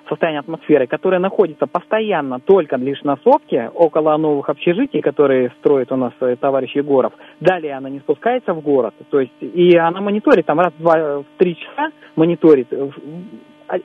состояния 0.10 0.40
атмосферы, 0.40 0.88
которая 0.88 1.20
находится 1.20 1.68
постоянно 1.68 2.40
только 2.40 2.76
лишь 2.78 3.02
на 3.04 3.18
сопке, 3.24 3.70
около 3.74 4.18
новых 4.18 4.50
общежитий, 4.50 5.02
которые 5.02 5.52
строит 5.60 5.92
у 5.92 5.96
нас 5.96 6.14
э, 6.20 6.36
товарищ 6.40 6.76
Егоров. 6.76 7.14
Далее 7.40 7.74
она 7.74 7.90
не 7.90 8.00
спускается 8.00 8.54
в 8.54 8.62
город, 8.62 8.94
то 9.10 9.20
есть 9.20 9.34
и 9.42 9.76
она 9.78 10.02
мониторит 10.02 10.46
там 10.46 10.60
раз 10.60 10.74
в 10.74 10.82
два, 10.82 11.20
в 11.20 11.26
три 11.38 11.56
часа 11.56 11.92
мониторит 12.16 12.68
э, 12.72 12.90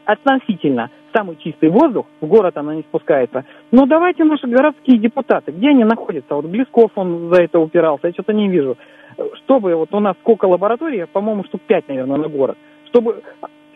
относительно 0.04 0.90
самый 1.14 1.37
чистый 1.37 1.70
воздух, 1.70 2.07
в 2.20 2.26
город 2.26 2.57
она 2.57 2.74
не 2.74 2.83
спускается. 2.83 3.44
Но 3.70 3.87
давайте 3.87 4.24
наши 4.24 4.46
городские 4.46 4.98
депутаты, 4.98 5.52
где 5.52 5.68
они 5.68 5.85
находятся? 5.85 6.35
Вот 6.35 6.46
Близков 6.46 6.90
он 6.96 7.33
за 7.33 7.42
это 7.42 7.59
упирался, 7.59 8.09
я 8.09 8.12
что-то 8.12 8.33
не 8.33 8.48
вижу. 8.48 8.76
Чтобы 9.44 9.74
вот 9.74 9.92
у 9.92 10.00
нас 10.00 10.16
сколько 10.20 10.44
лабораторий, 10.44 11.07
по-моему, 11.07 11.44
штук 11.44 11.62
5, 11.66 11.88
наверное, 11.88 12.18
на 12.18 12.28
город. 12.28 12.57
Чтобы 12.87 13.22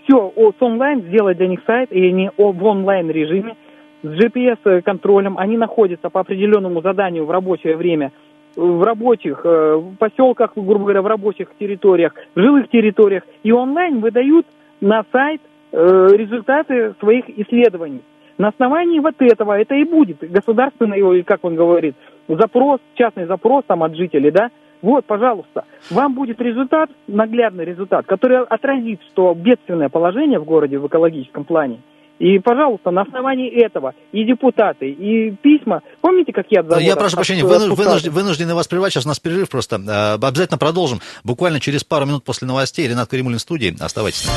все 0.03 0.33
с 0.37 0.63
онлайн 0.63 1.03
сделать 1.03 1.39
для 1.39 1.49
них 1.49 1.61
сайт, 1.67 1.93
и 1.93 2.09
они 2.09 2.31
в 2.37 2.65
онлайн 2.65 3.11
режиме, 3.11 3.57
с 4.03 4.07
GPS-контролем, 4.07 5.39
они 5.39 5.57
находятся 5.57 6.11
по 6.11 6.21
определенному 6.21 6.81
заданию 6.83 7.25
в 7.25 7.31
рабочее 7.31 7.77
время 7.77 8.13
в 8.55 8.83
рабочих 8.83 9.41
э, 9.45 9.77
в 9.77 9.97
поселках, 9.97 10.53
грубо 10.55 10.81
говоря, 10.81 11.01
в 11.01 11.07
рабочих 11.07 11.49
территориях, 11.59 12.15
в 12.35 12.41
жилых 12.41 12.69
территориях, 12.69 13.23
и 13.43 13.51
онлайн 13.51 14.01
выдают 14.01 14.47
на 14.81 15.05
сайт 15.11 15.41
Э, 15.75 16.09
результаты 16.13 16.93
своих 17.01 17.31
исследований. 17.31 18.03
На 18.37 18.49
основании 18.49 19.01
вот 19.01 19.15
этого 19.21 19.59
это 19.59 19.75
и 19.75 19.85
будет 19.85 20.19
государственный, 20.21 21.23
как 21.23 21.43
он 21.45 21.55
говорит, 21.55 21.95
запрос, 22.29 22.81
частный 22.93 23.25
запрос 23.25 23.65
там 23.67 23.83
от 23.83 23.97
жителей, 23.97 24.31
да, 24.31 24.51
вот, 24.83 25.07
пожалуйста, 25.07 25.65
вам 25.91 26.15
будет 26.15 26.41
результат, 26.41 26.91
наглядный 27.07 27.65
результат, 27.65 28.05
который 28.07 28.45
отразит, 28.45 29.01
что 29.13 29.33
бедственное 29.33 29.89
положение 29.89 30.41
в 30.41 30.45
городе 30.45 30.79
в 30.79 30.87
экологическом 30.89 31.45
плане, 31.45 31.81
И, 32.19 32.39
пожалуйста, 32.41 32.91
на 32.91 33.03
основании 33.03 33.49
этого 33.49 33.95
и 34.13 34.25
депутаты, 34.25 34.91
и 34.91 35.31
письма. 35.31 35.83
Помните, 36.01 36.33
как 36.33 36.47
я... 36.51 36.65
Я 36.81 36.97
прошу 36.97 37.17
прощения, 37.17 37.45
вынужден, 37.45 38.13
вынуждены 38.13 38.55
вас 38.55 38.69
прервать, 38.69 38.93
сейчас 38.93 39.07
у 39.07 39.09
нас 39.09 39.21
перерыв 39.21 39.49
просто. 39.51 39.77
Э, 39.77 40.15
обязательно 40.15 40.59
продолжим. 40.59 41.01
Буквально 41.25 41.61
через 41.61 41.85
пару 41.85 42.07
минут 42.07 42.25
после 42.25 42.47
новостей. 42.47 42.89
Ренат 42.89 43.09
Каримулин 43.09 43.39
в 43.39 43.41
студии. 43.41 43.75
Оставайтесь. 43.81 44.29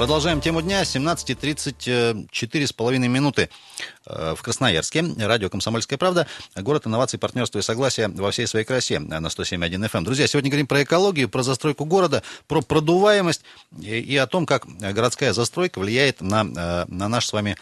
Продолжаем 0.00 0.40
тему 0.40 0.62
дня. 0.62 0.80
17.34 0.80 2.66
с 2.66 2.72
половиной 2.72 3.08
минуты 3.08 3.50
э, 4.06 4.34
в 4.34 4.40
Красноярске. 4.40 5.04
Радио 5.18 5.50
«Комсомольская 5.50 5.98
правда». 5.98 6.26
Город 6.56 6.86
инноваций, 6.86 7.18
партнерства 7.18 7.58
и 7.58 7.62
согласия 7.62 8.08
во 8.08 8.30
всей 8.30 8.46
своей 8.46 8.64
красе 8.64 8.98
на 8.98 9.26
107.1 9.26 9.68
FM. 9.68 9.90
Эм. 9.92 10.04
Друзья, 10.04 10.26
сегодня 10.26 10.48
говорим 10.48 10.66
про 10.66 10.84
экологию, 10.84 11.28
про 11.28 11.42
застройку 11.42 11.84
города, 11.84 12.22
про 12.48 12.62
продуваемость 12.62 13.42
и, 13.78 14.16
о 14.16 14.26
том, 14.26 14.46
как 14.46 14.64
городская 14.66 15.34
застройка 15.34 15.80
влияет 15.80 16.22
на, 16.22 16.46
э, 16.46 16.84
на 16.88 17.08
наш 17.08 17.26
с 17.26 17.34
вами 17.34 17.58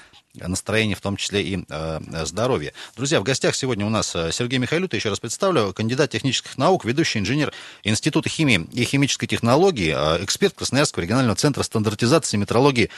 настроение, 0.47 0.97
в 0.97 1.01
том 1.01 1.17
числе 1.17 1.43
и 1.43 1.65
э, 1.69 2.01
здоровье. 2.25 2.73
Друзья, 2.97 3.21
в 3.21 3.23
гостях 3.23 3.55
сегодня 3.55 3.87
у 3.87 3.89
нас 3.89 4.15
э, 4.15 4.31
Сергей 4.33 4.59
Михайлюта, 4.59 4.97
еще 4.97 5.09
раз 5.09 5.21
представлю, 5.21 5.73
кандидат 5.73 6.11
технических 6.11 6.57
наук, 6.59 6.85
ведущий 6.85 7.19
инженер 7.19 7.53
Института 7.83 8.29
химии 8.29 8.69
и 8.73 8.85
химической 8.85 9.27
технологии, 9.27 9.95
э, 9.97 10.25
эксперт 10.25 10.55
Красноярского 10.55 11.03
регионального 11.03 11.37
центра 11.37 11.63
стандартизации 11.63 12.37
и 12.37 12.41
метрологии 12.41 12.91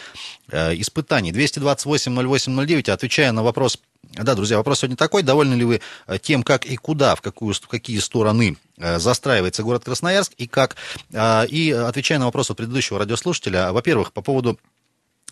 э, 0.51 0.75
испытаний. 0.75 1.33
228-08-09, 1.33 2.91
отвечая 2.91 3.33
на 3.33 3.43
вопрос 3.43 3.79
да, 4.13 4.35
друзья, 4.35 4.57
вопрос 4.57 4.81
сегодня 4.81 4.97
такой. 4.97 5.23
Довольны 5.23 5.55
ли 5.55 5.65
вы 5.65 5.81
э, 6.07 6.19
тем, 6.19 6.43
как 6.43 6.67
и 6.67 6.77
куда, 6.77 7.15
в, 7.15 7.21
какую, 7.21 7.55
в 7.55 7.69
какие 7.69 7.99
стороны 7.99 8.57
э, 8.77 8.99
застраивается 8.99 9.63
город 9.63 9.85
Красноярск 9.85 10.33
и 10.37 10.49
как? 10.49 10.77
Э, 11.13 11.47
и 11.47 11.71
отвечая 11.71 12.19
на 12.19 12.25
вопрос 12.25 12.51
от 12.51 12.57
предыдущего 12.57 12.99
радиослушателя, 12.99 13.73
во-первых, 13.73 14.13
по 14.13 14.21
поводу 14.21 14.59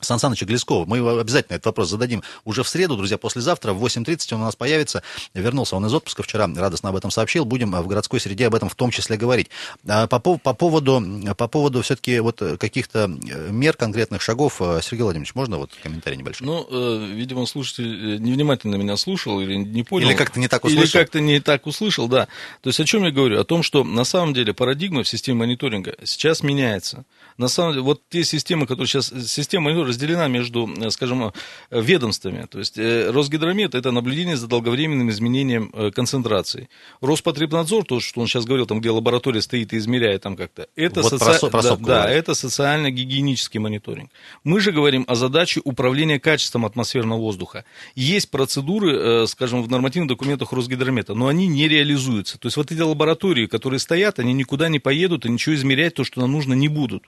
Сан 0.01 0.19
Саныча 0.19 0.45
Глескова. 0.47 0.85
Мы 0.85 0.99
обязательно 1.21 1.57
этот 1.57 1.67
вопрос 1.67 1.91
зададим 1.91 2.23
уже 2.45 2.63
в 2.63 2.69
среду, 2.69 2.97
друзья, 2.97 3.19
послезавтра 3.19 3.73
в 3.73 3.85
8.30 3.85 4.35
он 4.35 4.43
у 4.43 4.45
нас 4.45 4.57
появится. 4.57 5.03
Вернулся 5.35 5.77
он 5.77 5.87
из 5.87 5.95
отпуска 5.95 6.23
вчера, 6.23 6.49
радостно 6.55 6.91
об 6.91 6.97
этом 6.97 7.11
сообщил. 7.11 7.45
Будем 7.45 7.73
в 7.73 7.87
городской 7.87 8.21
среде 8.21 8.47
об 8.47 8.55
этом 8.55 8.69
в 8.69 8.75
том 8.75 8.91
числе 8.91 9.17
говорить. 9.17 9.49
А 9.87 10.07
по, 10.07 10.19
по 10.19 10.55
поводу, 10.55 11.03
по 11.37 11.49
поводу 11.49 11.83
все-таки 11.83 12.21
вот 12.21 12.43
каких-то 12.59 13.09
мер, 13.09 13.77
конкретных 13.77 14.23
шагов, 14.23 14.61
э, 14.61 14.81
Сергей 14.83 15.03
Владимирович, 15.03 15.35
можно 15.35 15.59
вот 15.59 15.71
комментарий 15.83 16.19
небольшой? 16.19 16.47
Ну, 16.47 16.67
э, 16.71 17.07
видимо, 17.15 17.47
слушатель 17.47 18.15
э, 18.15 18.19
невнимательно 18.19 18.77
меня 18.77 18.97
слушал 18.97 19.41
или 19.41 19.55
не 19.55 19.83
понял. 19.83 20.09
Или 20.09 20.17
как-то 20.17 20.41
не 20.41 20.49
так 20.49 20.65
услышал. 20.65 20.85
Или 20.85 20.91
как-то 20.91 21.21
не 21.21 21.41
так 21.41 21.67
услышал, 21.67 22.09
да. 22.09 22.29
То 22.63 22.69
есть 22.69 22.81
о 22.81 22.85
чем 22.85 23.05
я 23.05 23.11
говорю? 23.11 23.41
О 23.41 23.45
том, 23.45 23.63
что 23.63 23.85
на 23.85 24.05
самом 24.05 24.35
деле 24.35 24.53
парадигма 24.53 25.03
в 25.03 25.09
системе 25.09 25.39
мониторинга 25.39 25.95
сейчас 26.05 26.43
меняется. 26.43 27.05
На 27.37 27.49
самом 27.49 27.73
деле, 27.73 27.83
вот 27.83 28.03
те 28.09 28.25
системы, 28.25 28.67
которые 28.67 28.89
сейчас... 28.89 29.13
Система 29.27 29.65
мониторинга 29.65 29.88
разделена 29.89 30.29
между 30.29 30.69
Э, 30.79 30.91
скажем, 30.91 31.23
э, 31.25 31.31
ведомствами. 31.71 32.47
То 32.51 32.59
есть 32.59 32.79
э, 32.79 33.11
Росгидромет– 33.11 33.75
это 33.75 33.91
наблюдение 33.91 34.37
за 34.37 34.47
долговременным 34.47 35.11
изменением 35.11 35.73
концентрации. 35.93 36.69
Роспотребнадзор, 37.01 37.85
то, 37.85 38.01
что 38.01 38.21
он 38.21 38.27
сейчас 38.27 38.45
говорил, 38.45 38.67
там, 38.67 38.81
где 38.81 38.91
лаборатория 38.91 39.43
стоит 39.43 39.73
и 39.73 39.79
измеряет 39.79 40.23
там 40.23 40.37
как-то, 40.37 40.69
это, 40.77 41.03
вот 41.03 41.11
соци... 41.11 41.41
про, 41.41 41.51
про 41.51 41.63
да, 41.63 41.77
да, 41.77 42.11
это 42.11 42.35
социально-гигиенический 42.35 43.61
мониторинг. 43.61 44.11
Мы 44.45 44.61
же 44.61 44.73
говорим 44.73 45.05
о 45.09 45.15
задаче 45.15 45.61
управления 45.65 46.19
качеством 46.19 46.65
атмосферного 46.65 47.19
воздуха. 47.19 47.65
Есть 47.95 48.31
процедуры, 48.31 49.27
скажем, 49.27 49.63
в 49.63 49.71
нормативных 49.71 50.09
документах 50.09 50.53
Росгидромета, 50.53 51.15
но 51.15 51.29
они 51.29 51.47
не 51.47 51.69
реализуются. 51.69 52.39
То 52.39 52.47
есть 52.47 52.57
вот 52.57 52.71
эти 52.73 52.81
лаборатории, 52.81 53.47
которые 53.47 53.81
стоят, 53.81 54.19
они 54.19 54.33
никуда 54.33 54.69
не 54.69 54.79
поедут 54.79 55.27
и 55.27 55.31
ничего 55.31 55.55
измерять 55.55 55.95
то, 55.95 56.05
что 56.05 56.21
нам 56.21 56.33
нужно, 56.33 56.55
не 56.55 56.69
будут. 56.69 57.05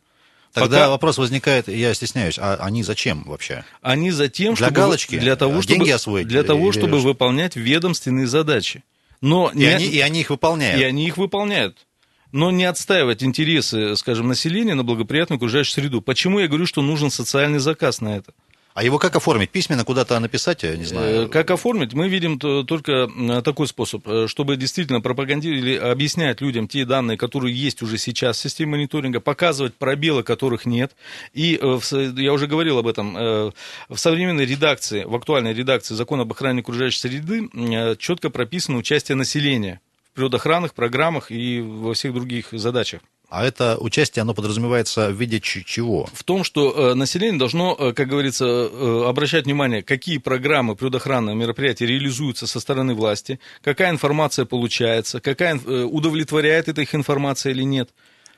Тогда 0.52 0.78
Пока... 0.78 0.88
вопрос 0.90 1.18
возникает, 1.18 1.68
я 1.68 1.94
стесняюсь, 1.94 2.38
а 2.38 2.56
они 2.56 2.82
зачем 2.82 3.22
вообще? 3.24 3.64
Они 3.82 4.10
за 4.10 4.28
тем, 4.28 4.54
для 4.54 4.66
чтобы... 4.66 4.80
галочки? 4.80 5.18
Для 5.18 5.36
того, 5.36 5.62
чтобы... 5.62 5.78
Деньги 5.78 5.90
освоить? 5.90 6.26
Для 6.26 6.42
того, 6.42 6.72
чтобы 6.72 6.96
или... 6.96 7.04
выполнять 7.04 7.54
ведомственные 7.54 8.26
задачи. 8.26 8.82
Но 9.20 9.50
и, 9.54 9.58
не... 9.58 9.66
они, 9.66 9.86
и 9.86 10.00
они 10.00 10.20
их 10.20 10.30
выполняют? 10.30 10.80
И 10.80 10.84
они 10.84 11.06
их 11.06 11.16
выполняют 11.16 11.86
но 12.32 12.50
не 12.50 12.64
отстаивать 12.64 13.22
интересы, 13.22 13.96
скажем, 13.96 14.28
населения 14.28 14.74
на 14.74 14.84
благоприятную 14.84 15.38
окружающую 15.38 15.74
среду. 15.74 16.00
Почему 16.00 16.38
я 16.38 16.48
говорю, 16.48 16.66
что 16.66 16.82
нужен 16.82 17.10
социальный 17.10 17.58
заказ 17.58 18.00
на 18.00 18.16
это? 18.16 18.32
А 18.80 18.82
его 18.82 18.98
как 18.98 19.14
оформить? 19.14 19.50
Письменно 19.50 19.84
куда-то 19.84 20.18
написать, 20.20 20.62
я 20.62 20.74
не 20.74 20.84
знаю. 20.84 21.26
Э, 21.26 21.28
как 21.28 21.50
оформить? 21.50 21.92
Мы 21.92 22.08
видим 22.08 22.38
только 22.38 23.10
такой 23.44 23.66
способ, 23.66 24.08
э, 24.08 24.26
чтобы 24.26 24.56
действительно 24.56 25.02
пропагандировать 25.02 25.62
или 25.62 25.76
объяснять 25.76 26.40
людям 26.40 26.66
те 26.66 26.86
данные, 26.86 27.18
которые 27.18 27.54
есть 27.54 27.82
уже 27.82 27.98
сейчас 27.98 28.38
в 28.38 28.40
системе 28.40 28.70
мониторинга, 28.70 29.20
показывать 29.20 29.74
пробелы, 29.74 30.22
которых 30.22 30.64
нет. 30.64 30.92
И 31.34 31.58
э, 31.60 31.78
я 32.16 32.32
уже 32.32 32.46
говорил 32.46 32.78
об 32.78 32.86
этом, 32.86 33.12
в 33.12 33.96
современной 33.96 34.46
редакции, 34.46 35.04
в 35.04 35.14
актуальной 35.14 35.52
редакции 35.52 35.94
закона 35.94 36.22
об 36.22 36.32
охране 36.32 36.60
окружающей 36.60 37.00
среды 37.00 37.50
четко 37.98 38.30
прописано 38.30 38.78
участие 38.78 39.14
населения 39.14 39.82
в 40.10 40.14
природоохранных 40.14 40.72
программах 40.72 41.30
и 41.30 41.60
во 41.60 41.92
всех 41.92 42.14
других 42.14 42.46
задачах. 42.52 43.02
А 43.30 43.44
это 43.46 43.78
участие, 43.78 44.22
оно 44.22 44.34
подразумевается 44.34 45.08
в 45.08 45.14
виде 45.14 45.40
чего? 45.40 46.08
В 46.12 46.24
том, 46.24 46.42
что 46.42 46.90
э, 46.90 46.94
население 46.94 47.38
должно, 47.38 47.76
э, 47.78 47.92
как 47.92 48.08
говорится, 48.08 48.44
э, 48.44 49.04
обращать 49.06 49.44
внимание, 49.44 49.84
какие 49.84 50.18
программы 50.18 50.74
природоохранные 50.74 51.36
мероприятия 51.36 51.86
реализуются 51.86 52.48
со 52.48 52.58
стороны 52.58 52.92
власти, 52.94 53.38
какая 53.62 53.90
информация 53.90 54.46
получается, 54.46 55.20
какая 55.20 55.56
удовлетворяет 55.60 56.68
эта 56.68 56.82
их 56.82 56.92
информация 56.94 57.52
или 57.52 57.62
нет. 57.62 57.90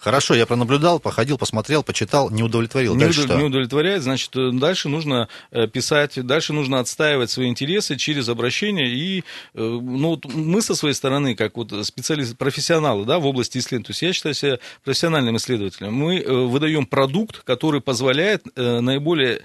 Хорошо, 0.02 0.34
я 0.34 0.46
пронаблюдал, 0.46 0.98
походил, 0.98 1.38
посмотрел, 1.38 1.84
почитал, 1.84 2.28
не 2.28 2.42
удовлетворил. 2.42 2.96
Не, 2.96 3.04
удов... 3.04 3.14
что? 3.14 3.36
не 3.36 3.44
удовлетворяет, 3.44 4.02
значит, 4.02 4.34
э, 4.36 4.50
дальше 4.52 4.88
нужно 4.88 5.28
э, 5.52 5.68
писать, 5.68 6.20
дальше 6.26 6.52
нужно 6.52 6.80
отстаивать 6.80 7.30
свои 7.30 7.46
интересы 7.46 7.94
через 7.94 8.28
обращение. 8.28 8.88
И 8.88 9.20
э, 9.20 9.22
ну, 9.54 10.08
вот 10.08 10.24
мы 10.24 10.60
со 10.60 10.74
своей 10.74 10.94
стороны, 10.94 11.36
как 11.36 11.56
вот 11.56 11.72
специалисты, 11.86 12.34
профессионалы 12.34 13.04
да, 13.04 13.20
в 13.20 13.26
области 13.26 13.58
исследований, 13.58 13.84
то 13.84 13.90
есть 13.92 14.02
я 14.02 14.12
считаю 14.12 14.34
себя 14.34 14.58
профессиональным 14.82 15.36
исследователем, 15.36 15.94
мы 15.94 16.20
выдаем 16.48 16.84
продукт, 16.84 17.38
который 17.44 17.80
позволяет 17.80 18.44
наиболее 18.56 19.42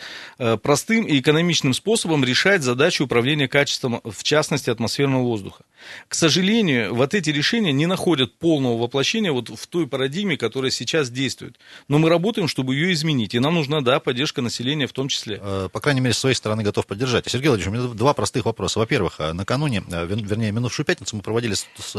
простым 0.63 1.05
и 1.05 1.19
экономичным 1.19 1.75
способом 1.75 2.25
решать 2.25 2.63
задачи 2.63 3.03
управления 3.03 3.47
качеством, 3.47 4.01
в 4.03 4.23
частности, 4.23 4.71
атмосферного 4.71 5.21
воздуха. 5.21 5.63
К 6.07 6.15
сожалению, 6.15 6.93
вот 6.95 7.13
эти 7.13 7.29
решения 7.29 7.71
не 7.71 7.85
находят 7.85 8.33
полного 8.37 8.77
воплощения 8.77 9.31
вот 9.31 9.49
в 9.49 9.67
той 9.67 9.87
парадигме, 9.87 10.37
которая 10.47 10.71
сейчас 10.71 11.09
действует. 11.09 11.59
Но 11.89 11.99
мы 11.99 12.09
работаем, 12.09 12.47
чтобы 12.47 12.73
ее 12.73 12.93
изменить. 12.93 13.35
И 13.35 13.39
нам 13.39 13.55
нужна, 13.55 13.81
да, 13.81 13.99
поддержка 13.99 14.41
населения 14.41 14.87
в 14.87 14.93
том 14.93 15.09
числе. 15.09 15.39
Э, 15.41 15.67
по 15.69 15.81
крайней 15.81 15.99
мере, 15.99 16.13
с 16.13 16.17
своей 16.19 16.35
стороны 16.35 16.63
готов 16.63 16.87
поддержать. 16.87 17.29
Сергей 17.29 17.49
Владимирович, 17.49 17.81
у 17.81 17.85
меня 17.85 17.93
два 17.93 18.13
простых 18.13 18.45
вопроса. 18.45 18.79
Во-первых, 18.79 19.15
э, 19.19 19.33
накануне, 19.33 19.83
э, 19.91 20.05
вернее, 20.07 20.53
минувшую 20.53 20.85
пятницу 20.85 21.17
мы 21.17 21.21
проводили 21.21 21.55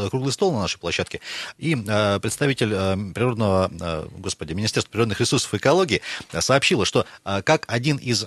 круглый 0.09 0.33
стол 0.33 0.51
на 0.53 0.61
нашей 0.61 0.79
площадке, 0.79 1.21
и 1.59 1.75
представитель 1.75 3.13
природного, 3.13 4.07
господи, 4.17 4.53
Министерства 4.53 4.91
природных 4.91 5.19
ресурсов 5.19 5.53
и 5.53 5.57
экологии 5.57 6.01
сообщила, 6.39 6.85
что 6.85 7.05
как 7.23 7.65
один 7.67 7.97
из 7.97 8.25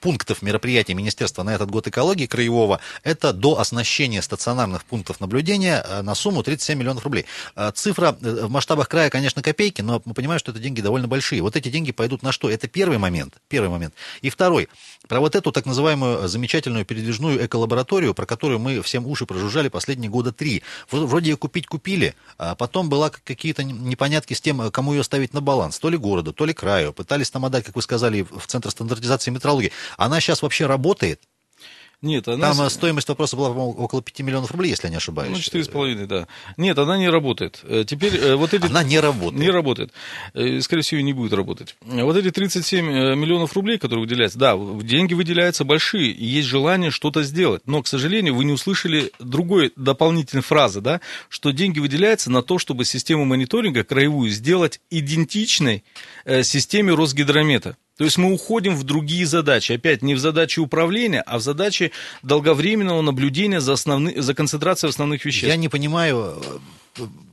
пунктов 0.00 0.42
мероприятия 0.42 0.94
Министерства 0.94 1.42
на 1.42 1.54
этот 1.54 1.70
год 1.70 1.86
экологии 1.86 2.26
краевого, 2.26 2.80
это 3.02 3.32
до 3.32 3.58
оснащения 3.60 4.22
стационарных 4.22 4.84
пунктов 4.84 5.20
наблюдения 5.20 5.84
на 6.02 6.14
сумму 6.14 6.42
37 6.42 6.78
миллионов 6.78 7.04
рублей. 7.04 7.26
Цифра 7.74 8.16
в 8.20 8.50
масштабах 8.50 8.88
края, 8.88 9.10
конечно, 9.10 9.42
копейки, 9.42 9.59
копейки, 9.60 9.82
но 9.82 10.00
мы 10.04 10.14
понимаем, 10.14 10.38
что 10.38 10.52
это 10.52 10.60
деньги 10.60 10.80
довольно 10.80 11.06
большие. 11.06 11.42
Вот 11.42 11.54
эти 11.54 11.68
деньги 11.68 11.92
пойдут 11.92 12.22
на 12.22 12.32
что? 12.32 12.48
Это 12.48 12.66
первый 12.66 12.96
момент. 12.96 13.34
Первый 13.48 13.68
момент. 13.68 13.94
И 14.22 14.30
второй. 14.30 14.68
Про 15.06 15.20
вот 15.20 15.34
эту 15.34 15.52
так 15.52 15.66
называемую 15.66 16.28
замечательную 16.28 16.86
передвижную 16.86 17.44
эколабораторию, 17.44 18.14
про 18.14 18.24
которую 18.24 18.58
мы 18.58 18.80
всем 18.80 19.06
уши 19.06 19.26
прожужжали 19.26 19.68
последние 19.68 20.10
года 20.10 20.32
три. 20.32 20.62
Вроде 20.90 21.30
ее 21.30 21.36
купить 21.36 21.66
купили, 21.66 22.14
а 22.38 22.54
потом 22.54 22.88
была 22.88 23.10
какие-то 23.10 23.62
непонятки 23.62 24.32
с 24.32 24.40
тем, 24.40 24.70
кому 24.70 24.94
ее 24.94 25.04
ставить 25.04 25.34
на 25.34 25.42
баланс. 25.42 25.78
То 25.78 25.90
ли 25.90 25.98
городу, 25.98 26.32
то 26.32 26.46
ли 26.46 26.54
краю. 26.54 26.92
Пытались 26.92 27.30
там 27.30 27.44
отдать, 27.44 27.64
как 27.64 27.76
вы 27.76 27.82
сказали, 27.82 28.22
в 28.22 28.46
Центр 28.46 28.70
стандартизации 28.70 29.30
метрологии. 29.30 29.72
Она 29.98 30.20
сейчас 30.20 30.40
вообще 30.42 30.66
работает? 30.66 31.20
Нет, 32.02 32.28
она... 32.28 32.54
Там 32.54 32.70
стоимость 32.70 33.08
вопроса 33.08 33.36
была 33.36 33.50
около 33.50 34.00
5 34.00 34.20
миллионов 34.20 34.50
рублей, 34.52 34.70
если 34.70 34.86
я 34.86 34.90
не 34.90 34.96
ошибаюсь. 34.96 35.30
Ну, 35.30 35.36
4,5, 35.36 36.06
да. 36.06 36.26
Нет, 36.56 36.78
она 36.78 36.96
не 36.96 37.10
работает. 37.10 37.60
Э, 37.64 37.84
теперь 37.86 38.16
э, 38.16 38.36
вот 38.36 38.54
эти... 38.54 38.64
Она 38.64 38.82
не 38.82 38.98
работает. 38.98 39.38
Не 39.38 39.50
работает. 39.50 39.92
Э, 40.32 40.60
скорее 40.62 40.80
всего, 40.80 41.02
не 41.02 41.12
будет 41.12 41.34
работать. 41.34 41.76
Вот 41.82 42.16
эти 42.16 42.30
37 42.30 42.86
миллионов 43.16 43.52
рублей, 43.52 43.76
которые 43.78 44.00
выделяются, 44.00 44.38
да, 44.38 44.56
деньги 44.82 45.12
выделяются 45.12 45.64
большие, 45.64 46.10
и 46.10 46.24
есть 46.24 46.48
желание 46.48 46.90
что-то 46.90 47.22
сделать. 47.22 47.62
Но, 47.66 47.82
к 47.82 47.86
сожалению, 47.86 48.34
вы 48.34 48.46
не 48.46 48.52
услышали 48.52 49.12
другой 49.18 49.70
дополнительной 49.76 50.42
фразы, 50.42 50.80
да, 50.80 51.02
что 51.28 51.50
деньги 51.50 51.80
выделяются 51.80 52.30
на 52.30 52.42
то, 52.42 52.58
чтобы 52.58 52.86
систему 52.86 53.26
мониторинга 53.26 53.84
краевую 53.84 54.30
сделать 54.30 54.80
идентичной 54.88 55.84
системе 56.42 56.94
Росгидромета. 56.94 57.76
То 58.00 58.04
есть 58.04 58.16
мы 58.16 58.32
уходим 58.32 58.76
в 58.76 58.84
другие 58.84 59.26
задачи. 59.26 59.72
Опять 59.72 60.00
не 60.00 60.14
в 60.14 60.18
задачи 60.18 60.58
управления, 60.58 61.20
а 61.20 61.36
в 61.36 61.42
задачи 61.42 61.92
долговременного 62.22 63.02
наблюдения 63.02 63.60
за, 63.60 63.74
основны, 63.74 64.22
за 64.22 64.32
концентрацией 64.32 64.88
основных 64.88 65.26
веществ. 65.26 65.48
Я 65.48 65.56
не 65.56 65.68
понимаю, 65.68 66.42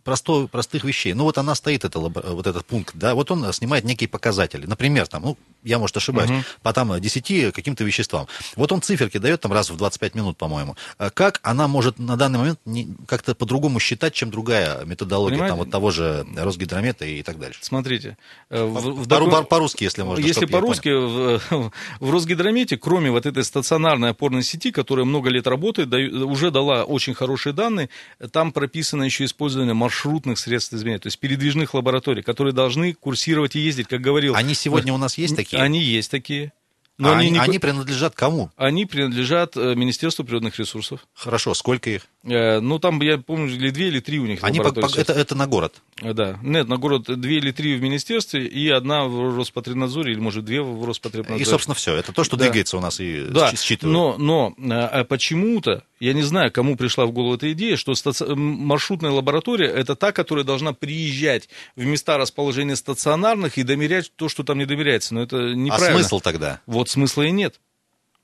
простой, 0.04 0.48
простых 0.48 0.84
вещей. 0.84 1.14
Ну, 1.14 1.24
вот 1.24 1.38
она 1.38 1.56
стоит, 1.56 1.84
это, 1.86 2.00
вот 2.00 2.48
этот 2.48 2.66
пункт, 2.66 2.96
да, 2.96 3.14
вот 3.14 3.30
он 3.32 3.52
снимает 3.54 3.84
некие 3.84 4.08
показатели. 4.08 4.66
Например, 4.66 5.08
там, 5.08 5.24
ну, 5.24 5.38
я, 5.64 5.80
может, 5.80 5.98
ошибаюсь, 5.98 6.30
угу. 6.30 6.40
по 6.64 6.72
там 6.72 7.00
10 7.00 7.54
каким-то 7.54 7.84
веществам. 7.84 8.28
Вот 8.56 8.72
он 8.72 8.82
циферки 8.82 9.18
дает 9.18 9.42
там 9.42 9.52
раз 9.52 9.70
в 9.70 9.76
25 9.76 10.16
минут, 10.16 10.38
по-моему. 10.38 10.76
Как 11.14 11.40
она 11.44 11.68
может 11.68 12.00
на 12.00 12.16
данный 12.16 12.40
момент 12.40 12.60
как-то 13.06 13.36
по-другому 13.36 13.80
считать, 13.80 14.14
чем 14.14 14.32
другая 14.32 14.86
методология, 14.86 15.40
Понимаете? 15.40 15.52
там, 15.52 15.60
вот 15.60 15.72
того 15.72 15.92
же 15.92 16.26
Росгидромета 16.38 17.06
и 17.06 17.22
так 17.22 17.38
далее? 17.38 17.58
Смотрите. 17.60 18.18
Э, 18.50 18.64
в, 18.64 19.04
в, 19.04 19.08
по, 19.08 19.44
по-русски, 19.44 19.84
если 19.84 20.04
можно. 20.04 20.24
Если 20.24 20.46
по-русски, 20.46 20.90
в, 20.90 21.42
в 22.00 22.12
Росгидромете, 22.12 22.78
кроме 22.78 23.12
вот 23.12 23.26
этой 23.26 23.44
стационарной 23.44 24.12
опорной 24.12 24.44
сети, 24.44 24.72
которая 24.72 25.06
много 25.06 25.30
лет 25.30 25.48
работает, 25.48 25.94
уже 25.94 26.52
дала 26.52 26.86
очень 26.86 27.14
хорошие 27.14 27.52
данные, 27.52 27.90
там 28.32 28.54
прописано 28.54 29.04
еще 29.04 29.26
использование 29.26 29.47
маршрутных 29.56 30.40
средств 30.40 30.74
измерения, 30.74 31.00
то 31.00 31.08
есть 31.08 31.20
передвижных 31.20 31.74
лабораторий, 31.74 32.22
которые 32.22 32.54
должны 32.54 32.94
курсировать 32.94 33.56
и 33.56 33.60
ездить, 33.60 33.88
как 33.88 34.02
говорил. 34.02 34.36
Они 34.36 34.54
сегодня 34.54 34.94
у 34.94 34.98
нас 34.98 35.18
есть 35.18 35.36
такие? 35.36 35.62
Они 35.62 35.82
есть 35.82 36.12
такие. 36.12 36.54
Но 36.98 37.10
а 37.10 37.18
они, 37.18 37.30
не... 37.30 37.40
они 37.40 37.60
принадлежат 37.60 38.16
кому? 38.16 38.50
Они 38.56 38.86
принадлежат 38.88 39.56
э, 39.56 39.76
Министерству 39.76 40.26
природных 40.26 40.58
ресурсов. 40.58 41.08
Хорошо, 41.14 41.54
сколько 41.54 41.92
их? 41.92 42.08
Э, 42.24 42.60
ну, 42.60 42.80
там, 42.80 43.02
я 43.02 43.18
помню, 43.18 43.54
или 43.54 43.70
две, 43.70 43.88
или 43.88 44.00
три 44.00 44.20
у 44.20 44.26
них. 44.26 44.44
Они 44.44 44.60
по, 44.60 44.74
по, 44.74 44.88
это, 45.00 45.14
это 45.14 45.36
на 45.36 45.48
город? 45.48 45.82
Э, 46.02 46.14
да. 46.14 46.40
Нет, 46.42 46.68
на 46.68 46.78
город 46.78 47.04
две 47.04 47.38
или 47.38 47.52
три 47.52 47.76
в 47.76 47.82
министерстве, 47.82 48.46
и 48.46 48.70
одна 48.70 49.06
в 49.06 49.38
Роспотребнадзоре, 49.38 50.14
или, 50.14 50.20
может, 50.20 50.44
две 50.44 50.62
в 50.62 50.84
Роспотребнадзоре. 50.84 51.42
И, 51.42 51.46
собственно, 51.46 51.76
все. 51.76 51.96
Это 51.96 52.12
то, 52.12 52.24
что 52.24 52.36
да. 52.36 52.46
двигается 52.46 52.78
у 52.78 52.82
нас 52.82 53.00
и 53.00 53.26
да. 53.30 53.52
считывает. 53.56 53.94
Но, 53.94 54.16
но 54.18 54.56
а 54.58 55.04
почему-то, 55.04 55.84
я 56.00 56.14
не 56.14 56.24
знаю, 56.24 56.52
кому 56.52 56.76
пришла 56.76 57.06
в 57.06 57.12
голову 57.12 57.36
эта 57.36 57.52
идея, 57.54 57.78
что 57.78 57.96
стаци... 57.96 58.26
маршрутная 58.26 59.12
лаборатория– 59.12 59.68
это 59.76 59.96
та, 59.96 60.12
которая 60.12 60.44
должна 60.44 60.74
приезжать 60.74 61.50
в 61.76 61.86
места 61.86 62.18
расположения 62.18 62.76
стационарных 62.76 63.58
и 63.58 63.64
домерять 63.64 64.12
то, 64.16 64.28
что 64.28 64.44
там 64.44 64.58
не 64.58 64.66
домеряется. 64.66 65.14
Но 65.14 65.22
это 65.22 65.54
неправильно. 65.54 66.00
А 66.00 66.02
смысл 66.02 66.20
тогда? 66.20 66.62
Вот 66.66 66.90
смысла 66.90 67.24
и 67.24 67.32
нет. 67.32 67.60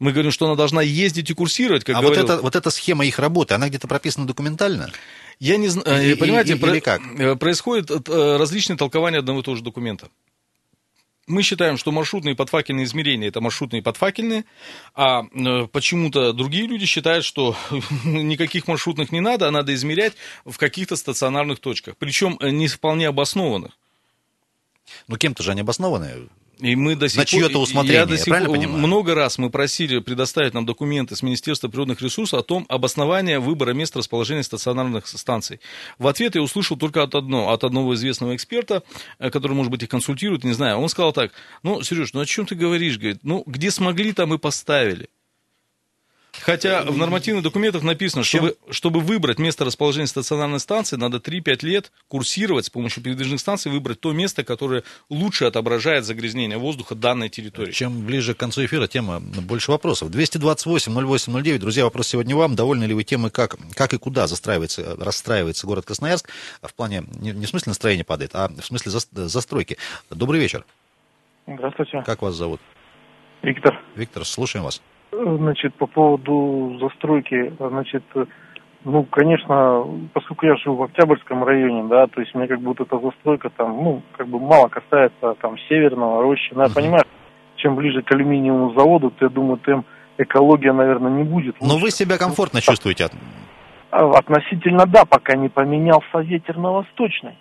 Мы 0.04 0.12
говорим, 0.12 0.32
что 0.32 0.48
она 0.48 0.56
должна 0.56 0.82
ездить 0.82 1.30
и 1.30 1.34
курсировать, 1.34 1.86
как 1.86 1.96
а 1.96 2.02
говорил. 2.02 2.22
вот, 2.22 2.30
это, 2.30 2.42
вот 2.42 2.56
эта 2.58 2.70
схема 2.72 3.06
их 3.06 3.20
работы, 3.20 3.54
она 3.54 3.70
где-то 3.70 3.88
прописана 3.88 4.28
документально? 4.28 4.92
Я 5.40 5.56
не 5.56 5.70
знаю, 5.70 6.18
понимаете, 6.18 6.56
и, 6.56 6.58
или 6.58 6.80
как? 6.82 7.02
Э, 7.18 7.38
происходит 7.38 7.90
э, 7.90 8.36
различные 8.38 8.76
толкования 8.76 9.20
одного 9.20 9.40
и 9.40 9.44
того 9.44 9.56
же 9.56 9.64
документа. 9.64 10.10
Мы 11.26 11.42
считаем, 11.42 11.78
что 11.78 11.94
маршрутные 11.94 12.36
подфакельные 12.36 12.84
измерения 12.84 13.30
это 13.30 13.40
маршрутные 13.40 13.82
подфакельные, 13.82 14.44
а 14.94 15.24
э, 15.24 15.68
почему-то 15.68 16.34
другие 16.34 16.68
люди 16.68 16.86
считают, 16.86 17.24
что 17.24 17.56
никаких 18.04 18.68
маршрутных 18.68 19.14
не 19.14 19.22
надо, 19.22 19.48
а 19.48 19.52
надо 19.52 19.74
измерять 19.74 20.16
в 20.44 20.58
каких-то 20.58 20.98
стационарных 20.98 21.62
точках, 21.62 21.96
причем 21.98 22.38
не 22.42 22.68
вполне 22.68 23.08
обоснованных. 23.08 23.72
Ну, 25.08 25.16
кем-то 25.16 25.44
же 25.44 25.52
они 25.52 25.62
обоснованы. 25.62 26.28
И 26.64 26.78
мы 26.78 26.96
до 26.96 27.10
сих 27.10 27.18
На 27.18 27.26
чье-то 27.26 27.60
усмотрение, 27.60 28.00
я 28.00 28.06
до 28.06 28.16
сих 28.16 28.28
правильно 28.28 28.50
понимаю? 28.50 28.78
Много 28.78 29.14
раз 29.16 29.38
мы 29.38 29.50
просили 29.50 30.00
предоставить 30.00 30.54
нам 30.54 30.66
документы 30.66 31.14
с 31.14 31.22
Министерства 31.22 31.68
природных 31.68 32.02
ресурсов 32.02 32.40
о 32.40 32.44
том 32.44 32.66
обосновании 32.70 33.36
выбора 33.36 33.74
места 33.74 34.00
расположения 34.00 34.44
стационарных 34.44 35.06
станций. 35.06 35.60
В 36.00 36.08
ответ 36.08 36.36
я 36.36 36.42
услышал 36.42 36.78
только 36.78 37.04
от, 37.04 37.16
одно, 37.16 37.52
от 37.52 37.66
одного 37.66 37.94
известного 37.96 38.34
эксперта, 38.34 38.82
э, 39.20 39.30
который, 39.30 39.52
может 39.52 39.74
быть, 39.74 39.84
их 39.84 39.90
консультирует, 39.90 40.46
не 40.46 40.54
знаю. 40.54 40.78
Он 40.78 40.88
сказал 40.88 41.12
так, 41.12 41.34
ну, 41.64 41.84
Сереж, 41.84 42.14
ну 42.14 42.22
о 42.22 42.26
чем 42.26 42.46
ты 42.46 42.56
говоришь? 42.56 42.98
Говорит, 42.98 43.20
ну, 43.24 43.44
где 43.46 43.70
смогли, 43.70 44.14
там 44.14 44.34
и 44.34 44.38
поставили. 44.38 45.10
Хотя 46.44 46.84
в 46.84 46.98
нормативных 46.98 47.42
документах 47.42 47.84
написано, 47.84 48.24
чтобы, 48.24 48.58
чтобы 48.70 49.00
выбрать 49.00 49.40
место 49.40 49.64
расположения 49.64 50.08
стационарной 50.08 50.60
станции, 50.60 50.98
надо 50.98 51.18
3-5 51.18 51.66
лет 51.66 51.92
курсировать 52.10 52.66
с 52.66 52.70
помощью 52.70 53.02
передвижных 53.02 53.40
станций, 53.40 53.72
выбрать 53.72 54.02
то 54.02 54.12
место, 54.12 54.44
которое 54.44 54.84
лучше 55.10 55.46
отображает 55.46 56.04
загрязнение 56.04 56.58
воздуха 56.58 56.96
данной 56.96 57.30
территории. 57.30 57.72
Чем 57.72 58.06
ближе 58.06 58.34
к 58.34 58.38
концу 58.38 58.66
эфира, 58.66 58.88
тем 58.88 59.10
э, 59.10 59.20
больше 59.20 59.72
вопросов. 59.72 60.10
228-08-09. 60.10 61.60
Друзья, 61.60 61.86
вопрос 61.86 62.08
сегодня 62.10 62.36
вам. 62.36 62.56
Довольны 62.56 62.84
ли 62.84 62.94
вы 62.94 63.06
темой, 63.06 63.32
как, 63.32 63.56
как 63.74 63.94
и 63.94 63.98
куда 63.98 64.28
застраивается, 64.28 64.98
расстраивается 65.00 65.66
город 65.66 65.86
Красноярск? 65.86 66.30
В 66.62 66.74
плане, 66.74 67.06
не, 67.22 67.32
не 67.32 67.46
в 67.46 67.50
смысле 67.50 67.70
настроение 67.70 68.04
падает, 68.04 68.32
а 68.34 68.50
в 68.50 68.66
смысле 68.66 68.92
за, 68.92 69.00
застройки. 69.30 69.78
Добрый 70.10 70.42
вечер. 70.42 70.66
Здравствуйте. 71.48 72.04
Как 72.06 72.22
вас 72.22 72.36
зовут? 72.36 72.60
Виктор. 73.44 73.82
Виктор, 73.96 74.26
слушаем 74.26 74.66
вас. 74.66 74.82
Значит, 75.14 75.76
по 75.76 75.86
поводу 75.86 76.78
застройки, 76.80 77.54
значит, 77.60 78.04
ну, 78.84 79.04
конечно, 79.04 79.86
поскольку 80.14 80.46
я 80.46 80.56
живу 80.58 80.78
в 80.78 80.84
Октябрьском 80.84 81.44
районе, 81.44 81.84
да, 81.84 82.08
то 82.08 82.20
есть 82.20 82.34
мне 82.34 82.48
как 82.48 82.60
будто 82.60 82.84
эта 82.84 83.00
застройка 83.00 83.50
там, 83.50 83.84
ну, 83.84 84.02
как 84.18 84.28
бы 84.28 84.40
мало 84.40 84.68
касается 84.68 85.36
там 85.40 85.58
Северного, 85.70 86.24
Рощина. 86.24 86.64
Я 86.64 86.68
uh-huh. 86.68 86.76
понимаю, 86.76 87.04
чем 87.58 87.76
ближе 87.76 88.02
к 88.02 88.12
алюминиевому 88.12 88.74
заводу, 88.74 89.12
то 89.12 89.26
я 89.26 89.30
думаю, 89.30 89.60
тем 89.66 89.86
экология, 90.18 90.74
наверное, 90.74 91.12
не 91.12 91.24
будет. 91.24 91.56
Но 91.62 91.78
вы 91.78 91.92
себя 91.92 92.18
комфортно 92.18 92.60
чувствуете? 92.60 93.10
А, 93.92 94.10
относительно 94.18 94.86
да, 94.86 95.06
пока 95.06 95.36
не 95.36 95.50
поменялся 95.50 96.20
ветер 96.20 96.58
на 96.58 96.72
восточный. 96.72 97.38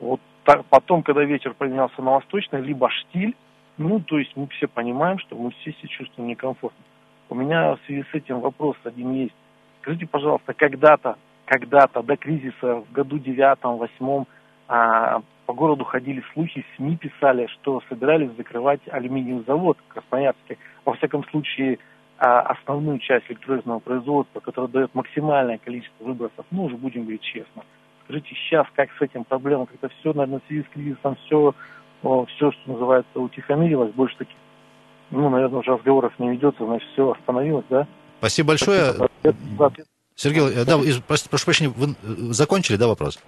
Вот 0.00 0.20
так, 0.44 0.64
потом, 0.66 1.02
когда 1.02 1.24
ветер 1.24 1.54
поменялся 1.54 2.02
на 2.02 2.12
восточный, 2.12 2.60
либо 2.60 2.90
штиль, 2.90 3.34
ну, 3.78 4.00
то 4.00 4.18
есть 4.18 4.32
мы 4.36 4.46
все 4.48 4.66
понимаем, 4.68 5.18
что 5.20 5.36
мы 5.36 5.52
все 5.52 5.72
себя 5.72 5.88
чувствуем 5.88 6.28
некомфортно. 6.28 6.84
У 7.28 7.34
меня 7.34 7.74
в 7.74 7.80
связи 7.86 8.04
с 8.10 8.14
этим 8.14 8.40
вопрос 8.40 8.76
один 8.84 9.12
есть. 9.12 9.34
Скажите, 9.82 10.06
пожалуйста, 10.06 10.54
когда-то, 10.54 11.16
когда-то 11.44 12.02
до 12.02 12.16
кризиса 12.16 12.76
в 12.76 12.92
году 12.92 13.18
девятом, 13.18 13.78
восьмом 13.78 14.26
а, 14.68 15.22
по 15.46 15.52
городу 15.52 15.84
ходили 15.84 16.22
слухи, 16.32 16.64
СМИ 16.76 16.96
писали, 16.96 17.46
что 17.46 17.82
собирались 17.88 18.30
закрывать 18.36 18.80
алюминиевый 18.90 19.44
завод 19.44 19.78
в 19.78 19.92
Красноярске. 19.92 20.58
Во 20.84 20.94
всяком 20.94 21.24
случае, 21.28 21.78
а, 22.18 22.40
основную 22.40 22.98
часть 22.98 23.26
электролизного 23.28 23.80
производства, 23.80 24.40
которая 24.40 24.70
дает 24.70 24.94
максимальное 24.94 25.58
количество 25.58 26.04
выбросов, 26.04 26.46
ну, 26.50 26.64
уже 26.64 26.76
будем 26.76 27.02
говорить 27.02 27.22
честно. 27.22 27.62
Скажите, 28.04 28.34
сейчас 28.34 28.66
как 28.74 28.90
с 28.98 29.02
этим 29.02 29.24
проблема? 29.24 29.66
Как-то 29.66 29.88
все, 29.88 30.12
наверное, 30.12 30.40
в 30.40 30.46
связи 30.46 30.62
с 30.62 30.72
кризисом 30.72 31.16
все, 31.26 31.54
все, 32.02 32.52
что 32.52 32.70
называется, 32.70 33.20
утихомирилось, 33.20 33.92
больше 33.92 34.16
таких 34.16 34.36
ну, 35.10 35.28
наверное, 35.30 35.60
уже 35.60 35.72
разговоров 35.72 36.12
не 36.18 36.30
ведется, 36.30 36.64
значит, 36.64 36.88
все 36.92 37.12
остановилось, 37.12 37.66
да? 37.70 37.86
Спасибо 38.18 38.48
большое. 38.48 38.94
Сергей, 40.14 40.42
э, 40.42 40.64
да, 40.64 40.78
прошу, 41.06 41.28
прошу 41.28 41.44
прощения, 41.44 41.72
вы 41.76 41.90
э, 41.90 41.94
закончили, 42.32 42.76
да, 42.76 42.86
вопрос? 42.86 43.18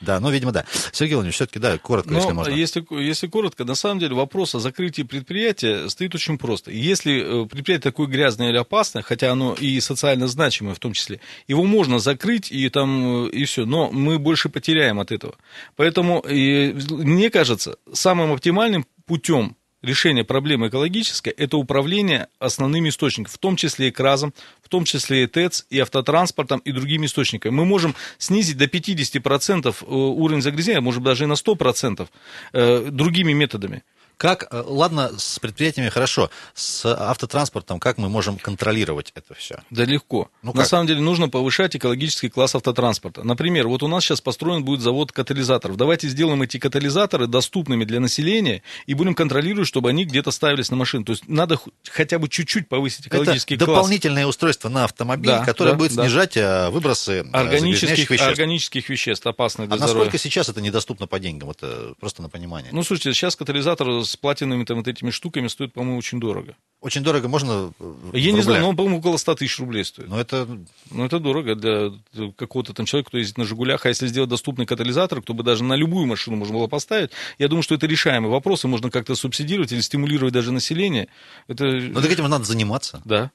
Да, 0.00 0.18
ну, 0.18 0.30
видимо, 0.30 0.50
да. 0.50 0.64
Сергей 0.92 1.14
Владимирович, 1.14 1.34
все-таки, 1.34 1.58
да, 1.58 1.76
коротко, 1.76 2.10
Но 2.10 2.18
если 2.18 2.32
можно. 2.32 2.50
Если, 2.50 3.02
если 3.02 3.26
коротко, 3.26 3.64
на 3.64 3.74
самом 3.74 3.98
деле 3.98 4.14
вопрос 4.14 4.54
о 4.54 4.58
закрытии 4.58 5.02
предприятия 5.02 5.88
стоит 5.90 6.14
очень 6.14 6.38
просто. 6.38 6.70
Если 6.70 7.44
э, 7.44 7.46
предприятие 7.46 7.92
такое 7.92 8.06
грязное 8.06 8.48
или 8.48 8.56
опасное, 8.56 9.02
хотя 9.02 9.30
оно 9.30 9.52
и 9.52 9.78
социально 9.80 10.26
значимое 10.26 10.74
в 10.74 10.78
том 10.78 10.94
числе, 10.94 11.20
его 11.48 11.64
можно 11.64 11.98
закрыть 11.98 12.50
и 12.50 12.68
там, 12.70 13.26
и 13.26 13.44
все, 13.44 13.66
но 13.66 13.90
мы 13.90 14.18
больше 14.18 14.48
потеряем 14.48 15.00
от 15.00 15.12
этого. 15.12 15.34
Поэтому, 15.76 16.20
и, 16.20 16.74
мне 16.90 17.28
кажется, 17.28 17.76
самым 17.92 18.32
оптимальным 18.32 18.86
путем 19.04 19.54
решение 19.82 20.24
проблемы 20.24 20.68
экологической– 20.68 21.30
это 21.36 21.56
управление 21.56 22.28
основными 22.38 22.88
источниками, 22.88 23.32
в 23.32 23.38
том 23.38 23.56
числе 23.56 23.88
и 23.88 23.90
КРАЗом, 23.90 24.34
в 24.62 24.68
том 24.68 24.84
числе 24.84 25.24
и 25.24 25.26
ТЭЦ, 25.26 25.66
и 25.70 25.78
автотранспортом, 25.78 26.60
и 26.60 26.72
другими 26.72 27.06
источниками. 27.06 27.52
Мы 27.52 27.64
можем 27.64 27.94
снизить 28.18 28.56
до 28.56 28.66
50% 28.66 29.68
э, 29.68 29.84
уровень 29.88 30.42
загрязнения, 30.42 30.80
может 30.80 31.02
даже 31.02 31.24
и 31.24 31.26
на 31.26 31.34
100% 31.34 32.08
э, 32.52 32.88
другими 32.90 33.32
методами. 33.32 33.82
Как, 34.20 34.48
э, 34.50 34.62
ладно, 34.66 35.12
с 35.16 35.38
предприятиями 35.38 35.88
хорошо, 35.88 36.30
с 36.52 36.84
автотранспортом 36.84 37.80
как 37.80 37.96
мы 37.96 38.10
можем 38.10 38.36
контролировать 38.36 39.12
это 39.14 39.32
все? 39.32 39.62
Да 39.70 39.86
легко. 39.86 40.28
Ну, 40.42 40.52
На 40.52 40.66
самом 40.66 40.86
деле 40.86 41.00
нужно 41.00 41.30
повышать 41.30 41.74
экологический 41.74 42.28
класс 42.28 42.54
автотранспорта. 42.54 43.24
Например, 43.24 43.66
вот 43.66 43.82
у 43.82 43.88
нас 43.88 44.04
сейчас 44.04 44.20
построен 44.20 44.62
будет 44.62 44.82
завод 44.82 45.10
катализаторов. 45.10 45.78
Давайте 45.78 46.06
сделаем 46.06 46.42
эти 46.42 46.58
катализаторы 46.58 47.28
доступными 47.28 47.84
для 47.86 47.98
населения 47.98 48.62
и 48.84 48.92
будем 48.92 49.14
контролировать, 49.14 49.66
чтобы 49.66 49.88
они 49.88 50.04
где-то 50.04 50.32
ставились 50.32 50.70
на 50.70 50.76
машину. 50.76 51.06
То 51.06 51.12
есть 51.12 51.26
надо 51.26 51.58
хотя 51.88 52.18
бы 52.18 52.28
чуть-чуть 52.28 52.68
повысить 52.68 53.06
экологический 53.06 53.54
это 53.54 53.64
класс. 53.64 53.78
дополнительное 53.78 54.26
устройство 54.26 54.68
на 54.68 54.84
автомобиль, 54.84 55.30
да, 55.30 55.46
которое 55.46 55.70
да, 55.70 55.76
будет 55.78 55.94
да. 55.94 56.02
снижать 56.02 56.36
э, 56.36 56.68
выбросы 56.68 57.22
э, 57.22 57.30
органических 57.32 58.10
веществ. 58.10 58.28
органических 58.28 58.86
веществ, 58.90 59.26
опасных 59.26 59.68
для 59.68 59.76
а 59.76 59.78
здоровья. 59.78 60.04
насколько 60.04 60.18
сейчас 60.18 60.50
это 60.50 60.60
недоступно 60.60 61.06
по 61.06 61.18
деньгам? 61.18 61.48
Это 61.48 61.94
просто 61.98 62.20
на 62.20 62.28
понимание. 62.28 62.70
Ну, 62.70 62.82
слушайте, 62.82 63.14
сейчас 63.14 63.34
катализатор 63.34 64.04
с 64.10 64.16
платиновыми 64.16 64.64
там, 64.64 64.78
вот 64.78 64.88
этими 64.88 65.10
штуками 65.10 65.48
стоит, 65.48 65.72
по-моему, 65.72 65.98
очень 65.98 66.20
дорого. 66.20 66.56
Очень 66.80 67.02
дорого 67.02 67.28
можно 67.28 67.72
Я 68.12 68.32
не 68.32 68.40
знаю, 68.40 68.62
но 68.62 68.68
он, 68.70 68.76
по-моему, 68.76 68.98
около 68.98 69.18
100 69.18 69.34
тысяч 69.34 69.58
рублей 69.58 69.84
стоит. 69.84 70.08
Но 70.08 70.18
это... 70.18 70.48
Ну, 70.90 71.04
это 71.04 71.18
дорого 71.18 71.54
для 71.54 71.92
какого-то 72.36 72.72
там 72.72 72.86
человека, 72.86 73.08
кто 73.08 73.18
ездит 73.18 73.36
на 73.36 73.44
«Жигулях». 73.44 73.84
А 73.84 73.88
если 73.88 74.06
сделать 74.06 74.30
доступный 74.30 74.64
катализатор, 74.66 75.20
кто 75.20 75.34
бы 75.34 75.42
даже 75.42 75.62
на 75.62 75.74
любую 75.74 76.06
машину 76.06 76.36
можно 76.36 76.56
было 76.56 76.68
поставить, 76.68 77.10
я 77.38 77.48
думаю, 77.48 77.62
что 77.62 77.74
это 77.74 77.86
решаемый 77.86 78.30
вопрос, 78.30 78.64
и 78.64 78.68
можно 78.68 78.90
как-то 78.90 79.14
субсидировать 79.14 79.72
или 79.72 79.80
стимулировать 79.80 80.32
даже 80.32 80.52
население. 80.52 81.08
Это... 81.48 81.64
Но 81.64 82.00
так 82.00 82.10
этим 82.10 82.28
надо 82.28 82.44
заниматься. 82.44 83.02
Да. 83.04 83.30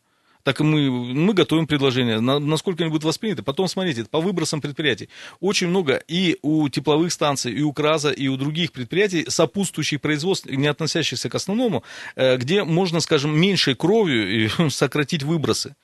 Так 0.45 0.62
и 0.62 0.63
мы, 0.63 0.91
мы 0.91 1.34
готовим 1.34 1.65
предложение, 1.65 2.19
на, 2.19 2.38
насколько 2.38 2.84
они 2.84 2.91
будут 2.91 3.03
восприняты. 3.03 3.41
Потом, 3.41 3.67
смотрите, 3.67 4.05
по 4.05 4.21
выбросам 4.21 4.62
предприятий. 4.62 5.10
Очень 5.39 5.69
много 5.69 5.95
и 6.08 6.38
у 6.43 6.69
тепловых 6.69 7.12
станций, 7.12 7.51
и 7.51 7.63
у 7.63 7.73
КРАЗа, 7.73 8.12
и 8.12 8.27
у 8.27 8.38
других 8.38 8.71
предприятий, 8.71 9.25
сопутствующих 9.27 9.99
производств, 10.01 10.45
не 10.45 10.67
относящихся 10.67 11.29
к 11.29 11.36
основному, 11.36 11.84
э, 12.15 12.38
где 12.38 12.63
можно, 12.63 12.99
скажем, 12.99 13.36
меньшей 13.36 13.73
кровью 13.73 14.51
сократить 14.69 15.23
выбросы. 15.23 15.75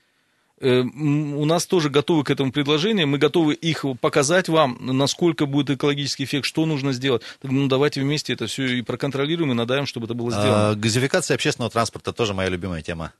Э, 0.59 0.81
у 0.81 1.45
нас 1.45 1.65
тоже 1.65 1.89
готовы 1.89 2.23
к 2.23 2.29
этому 2.29 2.51
предложению, 2.51 3.07
мы 3.07 3.17
готовы 3.17 3.55
их 3.55 3.83
показать 3.99 4.47
вам, 4.47 4.77
насколько 4.79 5.47
будет 5.47 5.71
экологический 5.71 6.25
эффект, 6.25 6.45
что 6.45 6.67
нужно 6.67 6.93
сделать. 6.93 7.23
Ну, 7.41 7.67
давайте 7.67 8.01
вместе 8.01 8.33
это 8.33 8.45
все 8.45 8.67
и 8.67 8.83
проконтролируем, 8.83 9.53
и 9.53 9.55
надаем, 9.55 9.87
чтобы 9.87 10.05
это 10.05 10.13
было 10.13 10.29
сделано. 10.29 10.69
А, 10.69 10.75
газификация 10.75 11.33
общественного 11.33 11.71
транспорта 11.71 12.13
тоже 12.13 12.35
моя 12.35 12.49
любимая 12.49 12.83
тема. 12.83 13.11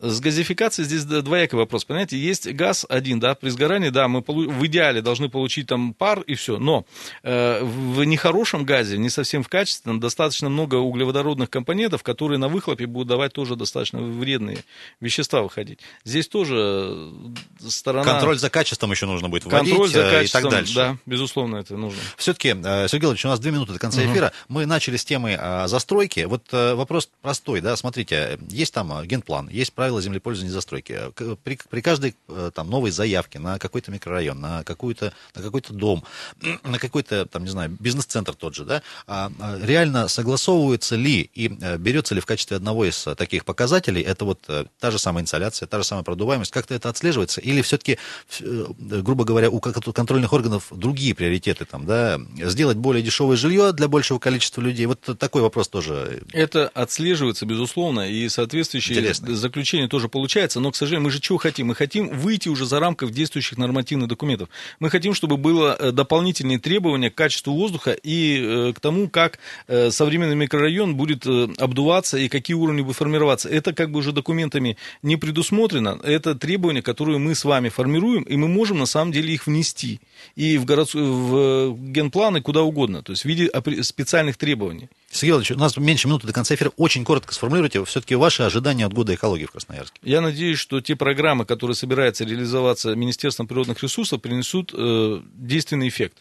С 0.00 0.20
газификацией 0.20 0.86
здесь 0.86 1.04
двоякий 1.04 1.58
вопрос, 1.58 1.84
понимаете, 1.84 2.16
есть 2.16 2.46
газ 2.52 2.86
один, 2.88 3.18
да, 3.18 3.34
при 3.34 3.48
сгорании, 3.48 3.88
да, 3.88 4.06
мы 4.06 4.20
в 4.20 4.66
идеале 4.66 5.02
должны 5.02 5.28
получить 5.28 5.66
там 5.66 5.92
пар 5.92 6.20
и 6.20 6.36
все, 6.36 6.58
но 6.58 6.86
э, 7.24 7.64
в 7.64 8.04
нехорошем 8.04 8.64
газе, 8.64 8.96
не 8.96 9.10
совсем 9.10 9.42
в 9.42 9.48
качественном, 9.48 9.98
достаточно 9.98 10.48
много 10.48 10.76
углеводородных 10.76 11.50
компонентов, 11.50 12.04
которые 12.04 12.38
на 12.38 12.46
выхлопе 12.46 12.86
будут 12.86 13.08
давать 13.08 13.32
тоже 13.32 13.56
достаточно 13.56 14.00
вредные 14.00 14.58
вещества 15.00 15.42
выходить. 15.42 15.80
Здесь 16.04 16.28
тоже 16.28 16.56
э, 16.56 17.68
сторона... 17.68 18.04
Контроль 18.04 18.38
за 18.38 18.50
качеством 18.50 18.92
еще 18.92 19.06
нужно 19.06 19.28
будет 19.28 19.46
вводить 19.46 19.68
Контроль 19.68 19.88
за 19.88 20.10
качеством, 20.10 20.40
и 20.40 20.42
так 20.42 20.52
дальше. 20.52 20.74
Да, 20.74 20.96
безусловно, 21.06 21.56
это 21.56 21.76
нужно. 21.76 21.98
Все-таки, 22.16 22.50
э, 22.50 22.86
Сергей 22.88 23.08
Ильич, 23.08 23.24
у 23.24 23.28
нас 23.28 23.40
две 23.40 23.50
минуты 23.50 23.72
до 23.72 23.80
конца 23.80 24.04
эфира, 24.04 24.26
угу. 24.26 24.60
мы 24.60 24.66
начали 24.66 24.96
с 24.96 25.04
темы 25.04 25.36
э, 25.40 25.66
застройки, 25.66 26.20
вот 26.20 26.44
вопрос 26.52 27.08
простой, 27.20 27.60
да, 27.60 27.76
смотрите, 27.76 28.38
есть 28.48 28.72
там 28.72 29.04
генплан, 29.04 29.48
есть 29.48 29.72
правила 29.72 29.87
правила 29.88 30.02
землепользования 30.02 30.50
и 30.50 30.52
застройки. 30.52 31.00
При, 31.44 31.58
при 31.70 31.80
каждой 31.80 32.14
э, 32.28 32.50
там, 32.54 32.68
новой 32.68 32.90
заявке 32.90 33.38
на 33.38 33.58
какой-то 33.58 33.90
микрорайон, 33.90 34.38
на, 34.38 34.62
какую-то, 34.62 35.14
на 35.34 35.42
какой-то 35.42 35.72
дом, 35.72 36.04
на 36.62 36.78
какой-то, 36.78 37.24
там, 37.24 37.44
не 37.44 37.50
знаю, 37.50 37.70
бизнес-центр 37.80 38.34
тот 38.34 38.54
же, 38.54 38.66
да, 38.66 38.82
а, 39.06 39.32
а 39.40 39.58
реально 39.62 40.08
согласовывается 40.08 40.96
ли 40.96 41.30
и 41.34 41.50
э, 41.60 41.78
берется 41.78 42.14
ли 42.14 42.20
в 42.20 42.26
качестве 42.26 42.58
одного 42.58 42.84
из 42.84 43.06
э, 43.06 43.14
таких 43.14 43.46
показателей, 43.46 44.02
это 44.02 44.26
вот 44.26 44.40
та 44.78 44.90
же 44.90 44.98
самая 44.98 45.22
инсоляция, 45.22 45.66
та 45.66 45.78
же 45.78 45.84
самая 45.84 46.04
продуваемость, 46.04 46.50
как-то 46.50 46.74
это 46.74 46.90
отслеживается, 46.90 47.40
или 47.40 47.62
все-таки, 47.62 47.98
грубо 48.40 49.24
говоря, 49.24 49.48
у 49.48 49.58
контрольных 49.60 50.32
органов 50.34 50.66
другие 50.70 51.14
приоритеты, 51.14 51.64
там, 51.64 51.86
да, 51.86 52.20
сделать 52.36 52.76
более 52.76 53.02
дешевое 53.02 53.38
жилье 53.38 53.72
для 53.72 53.88
большего 53.88 54.18
количества 54.18 54.60
людей, 54.60 54.84
вот 54.84 55.00
такой 55.18 55.40
вопрос 55.40 55.68
тоже. 55.68 56.22
Это 56.32 56.68
отслеживается, 56.68 57.46
безусловно, 57.46 58.08
и 58.10 58.28
соответствующие 58.28 58.98
Интересно. 58.98 59.34
заключения 59.34 59.77
решение 59.78 59.88
тоже 59.88 60.08
получается, 60.08 60.60
но, 60.60 60.70
к 60.70 60.76
сожалению, 60.76 61.04
мы 61.04 61.10
же 61.10 61.20
чего 61.20 61.38
хотим? 61.38 61.68
Мы 61.68 61.74
хотим 61.74 62.08
выйти 62.08 62.48
уже 62.48 62.66
за 62.66 62.80
рамков 62.80 63.10
действующих 63.10 63.58
нормативных 63.58 64.08
документов. 64.08 64.48
Мы 64.80 64.90
хотим, 64.90 65.14
чтобы 65.14 65.36
было 65.36 65.76
э, 65.78 65.92
дополнительные 65.92 66.58
требования 66.58 67.10
к 67.10 67.14
качеству 67.14 67.54
воздуха 67.54 67.92
и 67.92 68.38
э, 68.40 68.72
к 68.74 68.80
тому, 68.80 69.08
как 69.08 69.38
э, 69.68 69.90
современный 69.90 70.36
микрорайон 70.36 70.94
будет 70.96 71.26
обдуваться 71.26 72.18
и 72.18 72.28
какие 72.28 72.56
уровни 72.56 72.82
будут 72.82 72.96
формироваться. 72.96 73.48
Это 73.48 73.72
как 73.72 73.90
бы 73.90 73.98
уже 73.98 74.12
документами 74.12 74.76
не 75.02 75.16
предусмотрено. 75.16 75.98
Это 76.02 76.34
требования, 76.34 76.82
которые 76.82 77.18
мы 77.18 77.34
с 77.34 77.44
вами 77.44 77.68
формируем, 77.68 78.22
и 78.22 78.36
мы 78.36 78.48
можем 78.48 78.78
на 78.78 78.86
самом 78.86 79.12
деле 79.12 79.32
их 79.32 79.46
внести 79.46 80.00
и 80.36 80.58
в, 80.58 80.64
город... 80.64 80.94
в 80.94 81.76
генпланы 81.92 82.40
куда 82.40 82.62
угодно, 82.62 83.02
то 83.02 83.12
есть 83.12 83.22
в 83.22 83.28
виде 83.28 83.50
специальных 83.82 84.36
требований. 84.36 84.88
Сергей 85.10 85.30
Иванович, 85.30 85.50
у 85.52 85.58
нас 85.58 85.76
меньше 85.76 86.06
минуты 86.06 86.26
до 86.26 86.32
конца 86.32 86.54
эфира. 86.54 86.70
Очень 86.76 87.04
коротко 87.04 87.32
сформулируйте 87.32 87.82
все-таки 87.84 88.14
ваши 88.14 88.42
ожидания 88.42 88.84
от 88.84 88.92
года 88.92 89.14
экологии 89.14 89.46
в 89.46 89.52
Красноярске. 89.52 89.98
Я 90.02 90.20
надеюсь, 90.20 90.58
что 90.58 90.80
те 90.80 90.96
программы, 90.96 91.46
которые 91.46 91.74
собираются 91.74 92.24
реализоваться 92.24 92.94
Министерством 92.94 93.46
природных 93.46 93.82
ресурсов, 93.82 94.20
принесут 94.20 94.72
э, 94.74 95.20
действенный 95.34 95.88
эффект. 95.88 96.18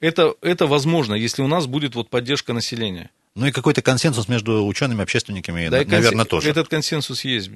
Это, 0.00 0.34
это 0.40 0.66
возможно, 0.66 1.14
если 1.14 1.42
у 1.42 1.46
нас 1.46 1.66
будет 1.66 1.94
вот 1.94 2.10
поддержка 2.10 2.52
населения. 2.52 3.10
Ну 3.36 3.44
и 3.46 3.52
какой-то 3.52 3.82
консенсус 3.82 4.28
между 4.28 4.66
учеными, 4.66 5.02
общественниками, 5.02 5.68
да, 5.68 5.84
наверное, 5.84 6.24
конс... 6.24 6.28
тоже. 6.28 6.48
Этот 6.48 6.68
консенсус 6.68 7.22
есть. 7.22 7.50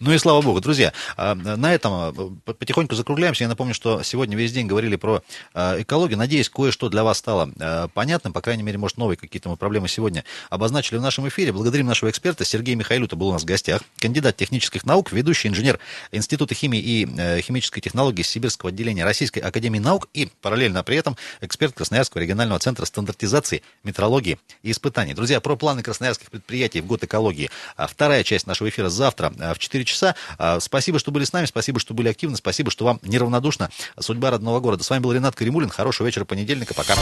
Ну 0.00 0.12
и 0.12 0.18
слава 0.18 0.42
богу. 0.42 0.60
Друзья, 0.60 0.92
а, 1.16 1.36
на 1.36 1.72
этом 1.72 1.92
а, 1.92 2.12
потихоньку 2.52 2.96
закругляемся. 2.96 3.44
Я 3.44 3.48
напомню, 3.48 3.72
что 3.72 4.02
сегодня 4.02 4.36
весь 4.36 4.52
день 4.52 4.66
говорили 4.66 4.96
про 4.96 5.22
а, 5.54 5.80
экологию. 5.80 6.18
Надеюсь, 6.18 6.48
кое-что 6.48 6.88
для 6.88 7.04
вас 7.04 7.18
стало 7.18 7.48
понятным. 7.94 8.32
По 8.32 8.40
крайней 8.40 8.64
мере, 8.64 8.76
может, 8.76 8.96
новые 8.96 9.16
какие-то 9.16 9.48
мы 9.48 9.56
проблемы 9.56 9.86
сегодня 9.86 10.24
обозначили 10.48 10.98
в 10.98 11.02
нашем 11.02 11.28
эфире. 11.28 11.52
Благодарим 11.52 11.86
нашего 11.86 12.10
эксперта. 12.10 12.44
Сергей 12.44 12.74
Михайлюта 12.74 13.14
был 13.14 13.28
у 13.28 13.32
нас 13.32 13.42
в 13.42 13.46
гостях. 13.46 13.82
Кандидат 13.98 14.36
технических 14.36 14.84
наук, 14.84 15.12
ведущий 15.12 15.46
инженер 15.46 15.78
Института 16.10 16.56
химии 16.56 16.80
и 16.80 17.08
э, 17.16 17.40
химической 17.40 17.80
технологии 17.80 18.22
Сибирского 18.22 18.70
отделения 18.70 19.04
Российской 19.04 19.38
Академии 19.38 19.78
Наук 19.78 20.08
и 20.12 20.28
параллельно 20.42 20.82
при 20.82 20.96
этом 20.96 21.16
эксперт 21.40 21.72
Красноярского 21.74 22.20
регионального 22.20 22.58
центра 22.58 22.84
стандартизации, 22.84 23.62
метрологии 23.84 24.36
и 24.64 24.72
испытаний. 24.72 25.14
Друзья, 25.20 25.38
про 25.38 25.54
планы 25.54 25.82
красноярских 25.82 26.30
предприятий 26.30 26.80
в 26.80 26.86
год 26.86 27.04
экологии. 27.04 27.50
А 27.76 27.86
вторая 27.86 28.24
часть 28.24 28.46
нашего 28.46 28.70
эфира 28.70 28.88
завтра 28.88 29.30
а, 29.38 29.52
в 29.52 29.58
4 29.58 29.84
часа. 29.84 30.14
А, 30.38 30.60
спасибо, 30.60 30.98
что 30.98 31.10
были 31.10 31.24
с 31.24 31.34
нами, 31.34 31.44
спасибо, 31.44 31.78
что 31.78 31.92
были 31.92 32.08
активны, 32.08 32.38
спасибо, 32.38 32.70
что 32.70 32.86
вам 32.86 33.00
неравнодушна 33.02 33.68
судьба 33.98 34.30
родного 34.30 34.60
города. 34.60 34.82
С 34.82 34.88
вами 34.88 35.02
был 35.02 35.12
Ренат 35.12 35.34
Каримулин. 35.34 35.68
Хорошего 35.68 36.06
вечера 36.06 36.24
понедельника. 36.24 36.72
Пока. 36.72 36.94